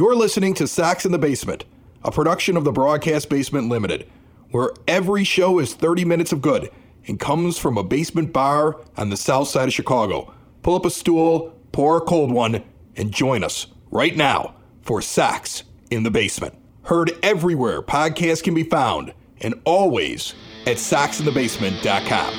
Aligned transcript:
You're 0.00 0.16
listening 0.16 0.54
to 0.54 0.66
Sox 0.66 1.04
in 1.04 1.12
the 1.12 1.18
Basement, 1.18 1.66
a 2.02 2.10
production 2.10 2.56
of 2.56 2.64
the 2.64 2.72
Broadcast 2.72 3.28
Basement 3.28 3.68
Limited, 3.68 4.08
where 4.50 4.70
every 4.88 5.24
show 5.24 5.58
is 5.58 5.74
30 5.74 6.06
minutes 6.06 6.32
of 6.32 6.40
good 6.40 6.70
and 7.06 7.20
comes 7.20 7.58
from 7.58 7.76
a 7.76 7.84
basement 7.84 8.32
bar 8.32 8.80
on 8.96 9.10
the 9.10 9.18
south 9.18 9.48
side 9.48 9.68
of 9.68 9.74
Chicago. 9.74 10.32
Pull 10.62 10.74
up 10.74 10.86
a 10.86 10.90
stool, 10.90 11.54
pour 11.72 11.98
a 11.98 12.00
cold 12.00 12.32
one, 12.32 12.64
and 12.96 13.12
join 13.12 13.44
us 13.44 13.66
right 13.90 14.16
now 14.16 14.54
for 14.80 15.02
Sox 15.02 15.64
in 15.90 16.02
the 16.02 16.10
Basement. 16.10 16.54
Heard 16.84 17.12
everywhere 17.22 17.82
podcasts 17.82 18.42
can 18.42 18.54
be 18.54 18.64
found 18.64 19.12
and 19.42 19.52
always 19.66 20.34
at 20.66 20.78
soxinthebasement.com. 20.78 22.34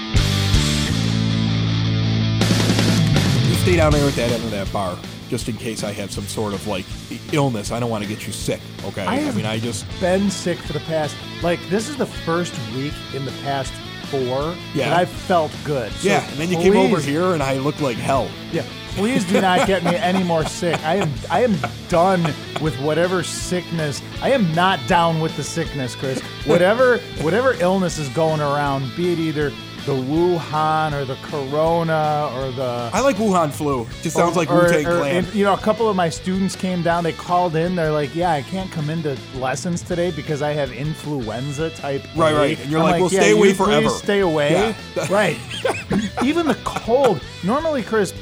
You 3.47 3.55
stay 3.57 3.75
down 3.75 3.91
there 3.91 4.03
with 4.03 4.15
that 4.15 4.31
end 4.31 4.45
of 4.45 4.49
that 4.49 4.73
bar 4.73 4.97
just 5.31 5.47
in 5.47 5.55
case 5.55 5.81
I 5.85 5.93
have 5.93 6.11
some 6.11 6.25
sort 6.25 6.53
of 6.53 6.67
like 6.67 6.85
illness. 7.31 7.71
I 7.71 7.79
don't 7.79 7.89
want 7.89 8.03
to 8.03 8.09
get 8.09 8.27
you 8.27 8.33
sick, 8.33 8.59
okay? 8.83 9.05
I, 9.05 9.15
have 9.15 9.37
mean, 9.37 9.45
I 9.45 9.59
just 9.59 9.85
been 10.01 10.29
sick 10.29 10.57
for 10.59 10.73
the 10.73 10.81
past 10.81 11.15
like 11.41 11.57
this 11.69 11.87
is 11.87 11.95
the 11.95 12.05
first 12.05 12.53
week 12.75 12.93
in 13.15 13.23
the 13.23 13.31
past 13.43 13.71
four 14.11 14.53
Yeah. 14.73 14.89
that 14.89 14.93
I've 14.99 15.09
felt 15.09 15.55
good. 15.63 15.89
So 15.93 16.09
yeah, 16.09 16.29
and 16.29 16.37
then 16.37 16.49
you 16.49 16.57
came 16.57 16.75
over 16.75 16.99
here 16.99 17.33
and 17.33 17.41
I 17.41 17.59
looked 17.59 17.79
like 17.79 17.95
hell. 17.95 18.29
Yeah, 18.51 18.65
please 18.89 19.23
do 19.23 19.39
not 19.39 19.65
get 19.67 19.85
me 19.85 19.95
any 19.95 20.21
more 20.21 20.43
sick. 20.45 20.77
I 20.83 20.95
am 20.95 21.09
I 21.29 21.43
am 21.45 21.55
done 21.87 22.21
with 22.61 22.77
whatever 22.81 23.23
sickness. 23.23 24.01
I 24.21 24.31
am 24.31 24.53
not 24.53 24.85
down 24.85 25.21
with 25.21 25.37
the 25.37 25.43
sickness, 25.43 25.95
Chris. 25.95 26.19
Whatever 26.45 26.97
whatever 27.21 27.53
illness 27.53 27.97
is 27.99 28.09
going 28.09 28.41
around, 28.41 28.91
be 28.97 29.13
it 29.13 29.19
either 29.19 29.53
the 29.85 29.93
Wuhan 29.93 30.93
or 30.93 31.05
the 31.05 31.15
Corona 31.23 32.29
or 32.35 32.51
the 32.51 32.89
I 32.93 33.01
like 33.01 33.15
Wuhan 33.15 33.51
flu. 33.51 33.87
Just 34.01 34.15
sounds 34.15 34.35
like 34.35 34.49
or- 34.51 34.63
Wu 34.63 34.69
Tang 34.69 34.85
Clan. 34.85 35.25
you 35.33 35.43
know, 35.43 35.53
a 35.53 35.57
couple 35.57 35.89
of 35.89 35.95
my 35.95 36.07
students 36.09 36.55
came 36.55 36.81
down. 36.83 37.03
They 37.03 37.13
called 37.13 37.55
in. 37.55 37.75
They're 37.75 37.91
like, 37.91 38.15
"Yeah, 38.15 38.31
I 38.31 38.43
can't 38.43 38.71
come 38.71 38.89
into 38.89 39.17
lessons 39.35 39.81
today 39.81 40.11
because 40.11 40.41
I 40.41 40.51
have 40.53 40.71
influenza 40.71 41.69
type." 41.71 42.03
Right, 42.15 42.31
A." 42.33 42.37
right. 42.37 42.59
And 42.59 42.69
you're 42.71 42.79
I'm 42.81 42.91
like, 42.91 43.01
"Well, 43.01 43.11
"Yeah, 43.11 43.21
stay 43.21 43.31
away 43.31 43.53
forever." 43.53 43.89
Stay 43.89 44.19
away. 44.19 44.51
Yeah. 44.95 45.07
right. 45.09 45.37
Even 46.23 46.45
the 46.47 46.57
cold. 46.63 47.21
Normally, 47.43 47.81
Chris, 47.81 48.13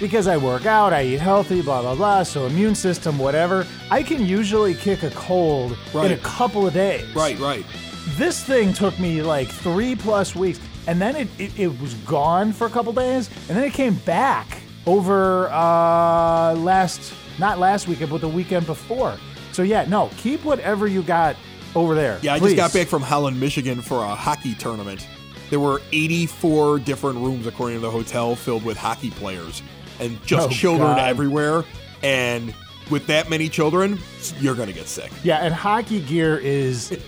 because 0.00 0.26
I 0.26 0.36
work 0.36 0.66
out, 0.66 0.92
I 0.92 1.04
eat 1.04 1.20
healthy, 1.20 1.62
blah 1.62 1.80
blah 1.82 1.94
blah. 1.94 2.22
So 2.24 2.46
immune 2.46 2.74
system, 2.74 3.18
whatever. 3.18 3.66
I 3.90 4.02
can 4.02 4.26
usually 4.26 4.74
kick 4.74 5.04
a 5.04 5.10
cold 5.10 5.76
in 5.94 6.12
a 6.12 6.16
couple 6.18 6.66
of 6.66 6.74
days. 6.74 7.06
right, 7.14 7.38
right. 7.38 7.64
This 8.16 8.42
thing 8.44 8.72
took 8.74 8.98
me 8.98 9.22
like 9.22 9.48
three 9.48 9.94
plus 9.94 10.34
weeks, 10.34 10.58
and 10.86 11.00
then 11.00 11.16
it, 11.16 11.28
it, 11.38 11.58
it 11.58 11.80
was 11.80 11.94
gone 12.06 12.52
for 12.52 12.66
a 12.66 12.70
couple 12.70 12.92
days, 12.92 13.28
and 13.48 13.56
then 13.56 13.64
it 13.64 13.72
came 13.72 13.94
back 13.94 14.60
over 14.86 15.48
uh, 15.50 16.54
last, 16.54 17.12
not 17.38 17.58
last 17.58 17.88
weekend, 17.88 18.10
but 18.10 18.20
the 18.20 18.28
weekend 18.28 18.66
before. 18.66 19.16
So 19.52 19.62
yeah, 19.62 19.84
no, 19.88 20.10
keep 20.18 20.44
whatever 20.44 20.86
you 20.86 21.02
got 21.02 21.36
over 21.74 21.94
there. 21.94 22.18
Yeah, 22.22 22.34
I 22.34 22.38
just 22.38 22.56
got 22.56 22.72
back 22.72 22.86
from 22.88 23.02
Holland, 23.02 23.38
Michigan 23.40 23.80
for 23.80 24.04
a 24.04 24.14
hockey 24.14 24.54
tournament. 24.54 25.06
There 25.50 25.60
were 25.60 25.80
84 25.92 26.80
different 26.80 27.18
rooms, 27.18 27.46
according 27.46 27.76
to 27.76 27.80
the 27.80 27.90
hotel, 27.90 28.34
filled 28.34 28.64
with 28.64 28.76
hockey 28.76 29.10
players 29.10 29.62
and 30.00 30.20
just 30.26 30.48
Oh, 30.48 30.50
children 30.50 30.88
God. 30.96 30.98
everywhere. 31.08 31.64
And 32.02 32.52
with 32.90 33.06
that 33.06 33.30
many 33.30 33.48
children, 33.48 33.98
you're 34.40 34.54
going 34.54 34.68
to 34.68 34.74
get 34.74 34.86
sick. 34.88 35.10
Yeah, 35.22 35.38
and 35.38 35.54
hockey 35.54 36.00
gear 36.00 36.36
is 36.38 36.98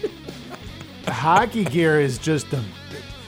hockey 1.09 1.65
gear 1.65 2.01
is 2.01 2.19
just 2.19 2.53
a 2.53 2.63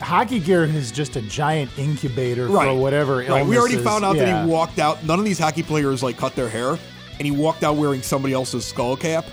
hockey 0.00 0.38
gear 0.40 0.64
is 0.64 0.90
just 0.92 1.16
a 1.16 1.22
giant 1.22 1.70
incubator 1.78 2.46
Right. 2.46 2.66
for 2.68 2.74
whatever 2.74 3.16
Right. 3.18 3.44
We 3.46 3.58
already 3.58 3.76
found 3.76 4.04
out 4.04 4.16
that 4.16 4.44
he 4.44 4.50
walked 4.50 4.78
out. 4.78 5.04
None 5.04 5.18
of 5.18 5.24
these 5.24 5.38
hockey 5.38 5.62
players 5.62 6.02
like 6.02 6.16
cut 6.16 6.34
their 6.34 6.48
hair, 6.48 6.70
and 6.70 7.20
he 7.22 7.30
walked 7.30 7.64
out 7.64 7.76
wearing 7.76 8.02
somebody 8.02 8.34
else's 8.34 8.64
skull 8.64 8.96
cap. 8.96 9.24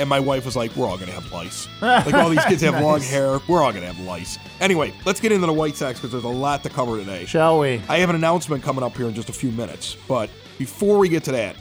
And 0.00 0.08
my 0.08 0.20
wife 0.20 0.44
was 0.44 0.54
like, 0.54 0.74
"We're 0.76 0.86
all 0.86 0.96
gonna 0.96 1.10
have 1.10 1.32
lice. 1.32 1.66
Like 1.82 2.14
all 2.14 2.30
these 2.30 2.44
kids 2.44 2.62
have 2.68 2.80
long 2.80 3.00
hair. 3.00 3.40
We're 3.48 3.60
all 3.64 3.72
gonna 3.72 3.86
have 3.92 3.98
lice." 3.98 4.38
Anyway, 4.60 4.92
let's 5.04 5.18
get 5.18 5.32
into 5.32 5.44
the 5.46 5.52
White 5.52 5.74
Sox 5.76 5.98
because 5.98 6.12
there's 6.12 6.22
a 6.22 6.28
lot 6.28 6.62
to 6.62 6.68
cover 6.68 6.96
today. 6.98 7.24
Shall 7.24 7.58
we? 7.58 7.82
I 7.88 7.98
have 7.98 8.08
an 8.08 8.14
announcement 8.14 8.62
coming 8.62 8.84
up 8.84 8.96
here 8.96 9.06
in 9.08 9.14
just 9.14 9.28
a 9.28 9.32
few 9.32 9.50
minutes. 9.50 9.96
But 10.06 10.30
before 10.56 10.98
we 10.98 11.08
get 11.08 11.24
to 11.24 11.32
that, 11.32 11.56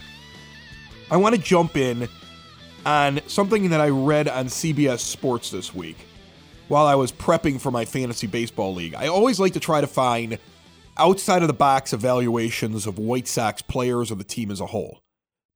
I 1.09 1.18
want 1.18 1.34
to 1.34 1.41
jump 1.41 1.78
in 1.78 2.07
on 2.85 3.22
something 3.25 3.69
that 3.69 3.81
I 3.81 3.89
read 3.89 4.28
on 4.28 4.45
CBS 4.50 5.00
Sports 5.00 5.50
this 5.50 5.74
week 5.74 5.97
while 6.67 6.85
I 6.85 6.95
was 6.95 7.11
prepping 7.11 7.59
for 7.59 7.72
my 7.72 7.85
fantasy 7.85 8.28
baseball 8.28 8.73
league. 8.73 8.95
I 8.95 9.07
always 9.07 9.39
like 9.39 9.53
to 9.53 9.59
try 9.59 9.81
to 9.81 9.88
find 9.88 10.38
outside 10.97 11.41
of 11.41 11.47
the 11.47 11.53
box 11.53 11.94
evaluations 11.94 12.88
of 12.88 12.97
White 12.97 13.28
Sox 13.28 13.61
players 13.61 14.11
or 14.11 14.16
the 14.16 14.23
team 14.23 14.51
as 14.51 14.59
a 14.59 14.66
whole. 14.67 15.01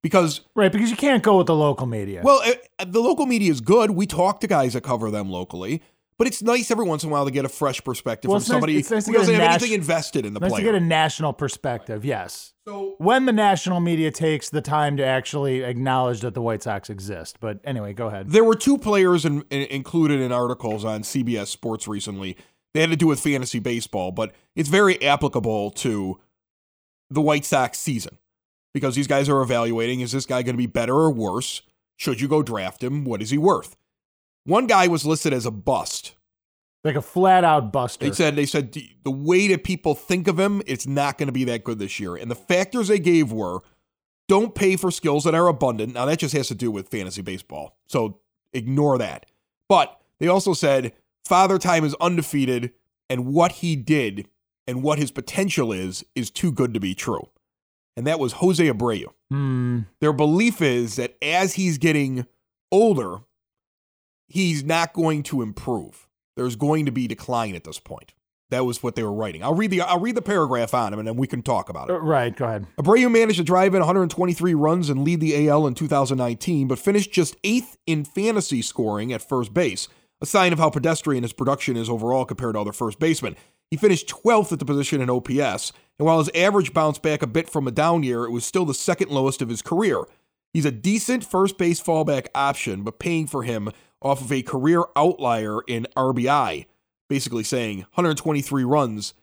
Because 0.02 0.40
Right, 0.56 0.72
because 0.72 0.90
you 0.90 0.96
can't 0.96 1.22
go 1.22 1.38
with 1.38 1.46
the 1.46 1.54
local 1.54 1.86
media. 1.86 2.22
well, 2.24 2.42
the 2.84 3.00
local 3.00 3.26
media 3.26 3.50
is 3.50 3.60
good. 3.60 3.92
We 3.92 4.06
talk 4.06 4.40
to 4.40 4.46
guys 4.46 4.72
that 4.72 4.82
cover 4.82 5.10
them 5.10 5.30
locally, 5.30 5.80
but 6.22 6.28
it's 6.28 6.40
nice 6.40 6.70
every 6.70 6.84
once 6.84 7.02
in 7.02 7.08
a 7.10 7.12
while 7.12 7.24
to 7.24 7.32
get 7.32 7.44
a 7.44 7.48
fresh 7.48 7.82
perspective 7.82 8.28
Well, 8.30 8.38
from 8.38 8.42
nice- 8.44 8.48
somebody 8.48 8.74
nice 8.76 8.88
to 8.88 8.94
who 9.10 9.18
doesn't 9.18 9.34
have 9.34 9.42
nas- 9.54 9.62
anything 9.62 9.72
invested 9.80 10.24
in 10.24 10.34
the 10.34 10.38
Nice 10.40 10.50
player. 10.52 10.60
to 10.66 10.72
get 10.72 10.74
a 10.80 10.84
national 10.84 11.32
perspective, 11.32 12.04
yes. 12.04 12.52
so 12.66 12.94
When 12.98 13.26
the 13.26 13.32
national 13.32 13.80
media 13.80 14.12
takes 14.12 14.48
the 14.50 14.60
time 14.60 14.96
to 14.98 15.04
actually 15.04 15.62
acknowledge 15.64 16.20
that 16.20 16.34
the 16.34 16.42
White 16.42 16.62
Sox 16.62 16.88
exist. 16.88 17.38
But 17.40 17.58
anyway, 17.64 17.92
go 17.92 18.06
ahead. 18.06 18.30
There 18.30 18.44
were 18.44 18.54
two 18.54 18.78
players 18.78 19.24
in, 19.24 19.42
in- 19.50 19.66
included 19.68 20.20
in 20.20 20.30
articles 20.30 20.84
on 20.84 21.02
CBS 21.02 21.48
Sports 21.48 21.88
recently. 21.88 22.36
They 22.74 22.80
had 22.82 22.90
to 22.90 22.96
do 22.96 23.08
with 23.08 23.18
fantasy 23.20 23.58
baseball, 23.58 24.12
but 24.12 24.32
it's 24.54 24.68
very 24.68 25.02
applicable 25.02 25.72
to 25.72 26.20
the 27.10 27.20
White 27.20 27.44
Sox 27.44 27.78
season 27.78 28.16
because 28.72 28.94
these 28.94 29.06
guys 29.06 29.28
are 29.28 29.42
evaluating 29.42 30.00
is 30.00 30.12
this 30.12 30.24
guy 30.24 30.42
going 30.42 30.54
to 30.54 30.58
be 30.58 30.66
better 30.66 30.94
or 30.94 31.10
worse? 31.10 31.62
Should 31.98 32.20
you 32.20 32.28
go 32.28 32.42
draft 32.42 32.82
him? 32.82 33.04
What 33.04 33.20
is 33.20 33.30
he 33.30 33.38
worth? 33.38 33.76
One 34.44 34.66
guy 34.66 34.88
was 34.88 35.06
listed 35.06 35.32
as 35.32 35.46
a 35.46 35.50
bust. 35.50 36.14
Like 36.84 36.96
a 36.96 37.02
flat 37.02 37.44
out 37.44 37.72
buster. 37.72 38.06
They 38.06 38.12
said 38.12 38.34
they 38.34 38.46
said 38.46 38.76
the 39.04 39.10
way 39.10 39.46
that 39.48 39.62
people 39.62 39.94
think 39.94 40.26
of 40.26 40.38
him, 40.38 40.62
it's 40.66 40.86
not 40.86 41.16
going 41.16 41.28
to 41.28 41.32
be 41.32 41.44
that 41.44 41.62
good 41.62 41.78
this 41.78 42.00
year. 42.00 42.16
And 42.16 42.30
the 42.30 42.34
factors 42.34 42.88
they 42.88 42.98
gave 42.98 43.30
were 43.32 43.60
don't 44.28 44.54
pay 44.54 44.76
for 44.76 44.90
skills 44.90 45.24
that 45.24 45.34
are 45.34 45.46
abundant. 45.46 45.94
Now 45.94 46.06
that 46.06 46.18
just 46.18 46.34
has 46.34 46.48
to 46.48 46.56
do 46.56 46.70
with 46.72 46.88
fantasy 46.88 47.22
baseball. 47.22 47.76
So 47.86 48.20
ignore 48.52 48.98
that. 48.98 49.26
But 49.68 50.00
they 50.18 50.26
also 50.26 50.54
said 50.54 50.92
father 51.24 51.58
time 51.58 51.84
is 51.84 51.94
undefeated 52.00 52.72
and 53.08 53.26
what 53.26 53.52
he 53.52 53.76
did 53.76 54.28
and 54.66 54.82
what 54.82 54.98
his 54.98 55.10
potential 55.10 55.72
is 55.72 56.04
is 56.14 56.30
too 56.30 56.50
good 56.50 56.74
to 56.74 56.80
be 56.80 56.94
true. 56.94 57.28
And 57.96 58.06
that 58.06 58.18
was 58.18 58.34
Jose 58.34 58.64
Abreu. 58.64 59.06
Hmm. 59.30 59.80
Their 60.00 60.12
belief 60.12 60.60
is 60.62 60.96
that 60.96 61.16
as 61.22 61.54
he's 61.54 61.78
getting 61.78 62.26
older, 62.70 63.18
he's 64.32 64.64
not 64.64 64.92
going 64.94 65.22
to 65.24 65.42
improve. 65.42 66.08
There's 66.36 66.56
going 66.56 66.86
to 66.86 66.92
be 66.92 67.06
decline 67.06 67.54
at 67.54 67.64
this 67.64 67.78
point. 67.78 68.14
That 68.50 68.64
was 68.64 68.82
what 68.82 68.96
they 68.96 69.02
were 69.02 69.12
writing. 69.12 69.42
I'll 69.42 69.54
read 69.54 69.70
the 69.70 69.80
I'll 69.82 70.00
read 70.00 70.14
the 70.14 70.22
paragraph 70.22 70.74
on 70.74 70.92
him 70.92 70.98
and 70.98 71.08
then 71.08 71.16
we 71.16 71.26
can 71.26 71.42
talk 71.42 71.68
about 71.68 71.88
it. 71.88 71.94
Uh, 71.94 72.00
Right, 72.00 72.34
go 72.34 72.44
ahead. 72.44 72.66
Abreu 72.78 73.10
managed 73.10 73.38
to 73.38 73.44
drive 73.44 73.74
in 73.74 73.80
123 73.80 74.54
runs 74.54 74.90
and 74.90 75.04
lead 75.04 75.20
the 75.20 75.48
AL 75.48 75.66
in 75.66 75.74
2019, 75.74 76.68
but 76.68 76.78
finished 76.78 77.12
just 77.12 77.36
eighth 77.44 77.76
in 77.86 78.04
fantasy 78.04 78.60
scoring 78.60 79.12
at 79.12 79.26
first 79.26 79.54
base, 79.54 79.88
a 80.20 80.26
sign 80.26 80.52
of 80.52 80.58
how 80.58 80.70
pedestrian 80.70 81.22
his 81.22 81.32
production 81.32 81.76
is 81.76 81.88
overall 81.88 82.24
compared 82.24 82.54
to 82.54 82.60
other 82.60 82.72
first 82.72 82.98
basemen. 82.98 83.36
He 83.70 83.78
finished 83.78 84.08
12th 84.08 84.52
at 84.52 84.58
the 84.58 84.66
position 84.66 85.00
in 85.00 85.08
OPS, 85.08 85.72
and 85.98 86.06
while 86.06 86.18
his 86.18 86.30
average 86.34 86.74
bounced 86.74 87.00
back 87.00 87.22
a 87.22 87.26
bit 87.26 87.48
from 87.48 87.66
a 87.66 87.70
down 87.70 88.02
year, 88.02 88.24
it 88.24 88.30
was 88.30 88.44
still 88.44 88.66
the 88.66 88.74
second 88.74 89.10
lowest 89.10 89.40
of 89.40 89.48
his 89.48 89.62
career. 89.62 90.02
He's 90.52 90.64
a 90.64 90.70
decent 90.70 91.24
first 91.24 91.56
base 91.56 91.80
fallback 91.80 92.26
option, 92.34 92.82
but 92.82 92.98
paying 92.98 93.26
for 93.26 93.42
him 93.42 93.70
off 94.02 94.20
of 94.20 94.32
a 94.32 94.42
career 94.42 94.84
outlier 94.96 95.60
in 95.66 95.86
RBI, 95.96 96.66
basically 97.08 97.44
saying 97.44 97.78
123 97.78 98.64
runs, 98.64 99.14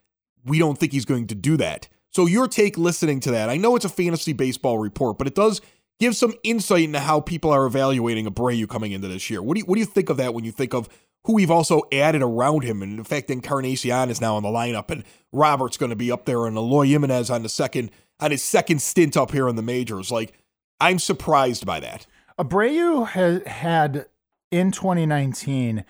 we 0.45 0.57
don't 0.57 0.77
think 0.77 0.91
he's 0.91 1.05
going 1.05 1.27
to 1.27 1.35
do 1.35 1.57
that. 1.57 1.87
So 2.11 2.25
your 2.25 2.47
take 2.47 2.77
listening 2.77 3.19
to 3.21 3.31
that, 3.31 3.49
I 3.49 3.57
know 3.57 3.75
it's 3.75 3.85
a 3.85 3.89
fantasy 3.89 4.33
baseball 4.33 4.79
report, 4.79 5.17
but 5.17 5.27
it 5.27 5.35
does 5.35 5.61
give 5.99 6.15
some 6.15 6.33
insight 6.43 6.83
into 6.83 6.99
how 6.99 7.19
people 7.19 7.51
are 7.51 7.65
evaluating 7.65 8.25
Abreu 8.25 8.67
coming 8.67 8.91
into 8.91 9.07
this 9.07 9.29
year. 9.29 9.43
What 9.43 9.55
do 9.55 9.59
you 9.59 9.65
what 9.65 9.75
do 9.75 9.81
you 9.81 9.85
think 9.85 10.09
of 10.09 10.17
that 10.17 10.33
when 10.33 10.45
you 10.45 10.51
think 10.51 10.73
of 10.73 10.89
who 11.25 11.33
we've 11.33 11.51
also 11.51 11.83
added 11.91 12.23
around 12.23 12.63
him? 12.63 12.81
And 12.81 12.97
in 12.97 13.03
fact, 13.03 13.29
Encarnacion 13.29 14.09
is 14.09 14.21
now 14.21 14.37
in 14.37 14.43
the 14.43 14.49
lineup, 14.49 14.89
and 14.89 15.03
Robert's 15.31 15.77
going 15.77 15.91
to 15.91 15.95
be 15.95 16.11
up 16.11 16.25
there, 16.25 16.47
and 16.47 16.57
Eloy 16.57 16.87
Jimenez 16.87 17.29
on 17.29 17.43
the 17.43 17.49
second 17.49 17.91
on 18.19 18.31
his 18.31 18.41
second 18.41 18.81
stint 18.81 19.15
up 19.15 19.31
here 19.31 19.47
in 19.47 19.55
the 19.55 19.61
majors. 19.61 20.11
Like, 20.11 20.33
I'm 20.79 20.99
surprised 20.99 21.65
by 21.65 21.79
that. 21.81 22.05
Abreu 22.37 23.07
has 23.07 23.43
had 23.45 24.05
in 24.51 24.71
2019. 24.71 25.83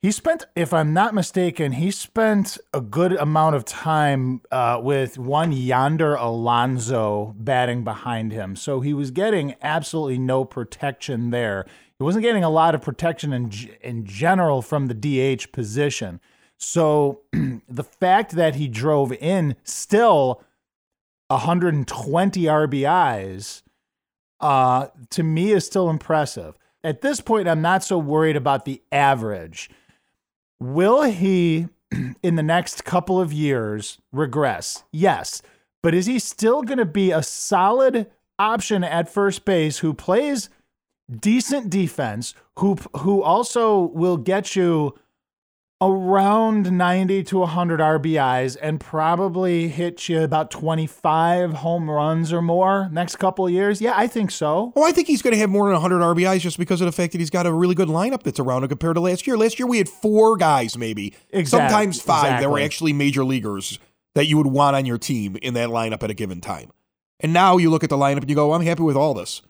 He 0.00 0.12
spent, 0.12 0.46
if 0.54 0.72
I'm 0.72 0.92
not 0.92 1.14
mistaken, 1.14 1.72
he 1.72 1.90
spent 1.90 2.56
a 2.72 2.80
good 2.80 3.12
amount 3.14 3.56
of 3.56 3.64
time 3.64 4.42
uh, 4.52 4.80
with 4.82 5.18
one 5.18 5.50
Yonder 5.50 6.14
Alonso 6.14 7.34
batting 7.36 7.82
behind 7.82 8.32
him. 8.32 8.54
So 8.54 8.80
he 8.80 8.94
was 8.94 9.10
getting 9.10 9.56
absolutely 9.60 10.18
no 10.18 10.44
protection 10.44 11.30
there. 11.30 11.66
He 11.98 12.04
wasn't 12.04 12.22
getting 12.22 12.44
a 12.44 12.50
lot 12.50 12.76
of 12.76 12.82
protection 12.82 13.32
in, 13.32 13.50
in 13.80 14.04
general 14.04 14.62
from 14.62 14.86
the 14.86 14.94
DH 14.94 15.50
position. 15.50 16.20
So 16.58 17.22
the 17.68 17.84
fact 17.84 18.32
that 18.32 18.54
he 18.54 18.68
drove 18.68 19.12
in 19.12 19.56
still 19.64 20.42
120 21.26 22.42
RBIs 22.44 23.62
uh, 24.40 24.88
to 25.10 25.22
me 25.22 25.52
is 25.52 25.66
still 25.66 25.90
impressive. 25.90 26.56
At 26.84 27.00
this 27.00 27.20
point, 27.20 27.48
I'm 27.48 27.62
not 27.62 27.82
so 27.82 27.98
worried 27.98 28.36
about 28.36 28.64
the 28.64 28.82
average. 28.92 29.70
Will 30.60 31.02
he, 31.02 31.68
in 32.22 32.36
the 32.36 32.42
next 32.42 32.84
couple 32.84 33.20
of 33.20 33.32
years, 33.32 33.98
regress? 34.12 34.84
Yes. 34.92 35.42
But 35.82 35.94
is 35.94 36.06
he 36.06 36.18
still 36.18 36.62
going 36.62 36.78
to 36.78 36.84
be 36.84 37.10
a 37.10 37.22
solid 37.22 38.10
option 38.38 38.84
at 38.84 39.08
first 39.08 39.44
base 39.44 39.78
who 39.78 39.94
plays 39.94 40.48
decent 41.14 41.70
defense, 41.70 42.34
who 42.58 42.76
who 42.98 43.22
also 43.22 43.80
will 43.80 44.16
get 44.16 44.54
you 44.54 44.94
around 45.80 46.72
90 46.72 47.22
to 47.24 47.38
100 47.38 47.80
RBIs 47.80 48.56
and 48.60 48.80
probably 48.80 49.68
hit 49.68 50.08
you 50.08 50.22
about 50.22 50.50
25 50.50 51.52
home 51.54 51.88
runs 51.88 52.32
or 52.32 52.42
more 52.42 52.88
next 52.92 53.16
couple 53.16 53.46
of 53.46 53.52
years? 53.52 53.80
Yeah, 53.80 53.92
I 53.94 54.06
think 54.08 54.30
so. 54.30 54.72
Oh, 54.74 54.82
I 54.82 54.92
think 54.92 55.06
he's 55.06 55.22
going 55.22 55.32
to 55.34 55.38
have 55.38 55.50
more 55.50 55.66
than 55.66 55.74
100 55.74 56.00
RBIs 56.00 56.40
just 56.40 56.58
because 56.58 56.80
of 56.80 56.86
the 56.86 56.92
fact 56.92 57.12
that 57.12 57.18
he's 57.18 57.30
got 57.30 57.46
a 57.46 57.52
really 57.52 57.74
good 57.74 57.88
lineup 57.88 58.22
that's 58.24 58.40
around 58.40 58.64
him 58.64 58.68
compared 58.68 58.96
to 58.96 59.00
last 59.00 59.26
year. 59.26 59.36
Last 59.36 59.58
year 59.58 59.68
we 59.68 59.78
had 59.78 59.88
four 59.88 60.36
guys, 60.36 60.76
maybe 60.76 61.14
Exact- 61.30 61.70
sometimes 61.70 62.02
five, 62.02 62.40
that 62.40 62.50
were 62.50 62.60
actually 62.60 62.92
major 62.92 63.24
leaguers 63.24 63.78
that 64.14 64.26
you 64.26 64.36
would 64.36 64.48
want 64.48 64.74
on 64.74 64.84
your 64.84 64.98
team 64.98 65.36
in 65.42 65.54
that 65.54 65.68
lineup 65.68 66.02
at 66.02 66.10
a 66.10 66.14
given 66.14 66.40
time. 66.40 66.70
And 67.20 67.32
now 67.32 67.56
you 67.56 67.70
look 67.70 67.84
at 67.84 67.90
the 67.90 67.96
lineup 67.96 68.22
and 68.22 68.30
you 68.30 68.36
go, 68.36 68.52
I'm 68.52 68.62
happy 68.62 68.82
with 68.82 68.96
all 68.96 69.14
this. 69.14 69.42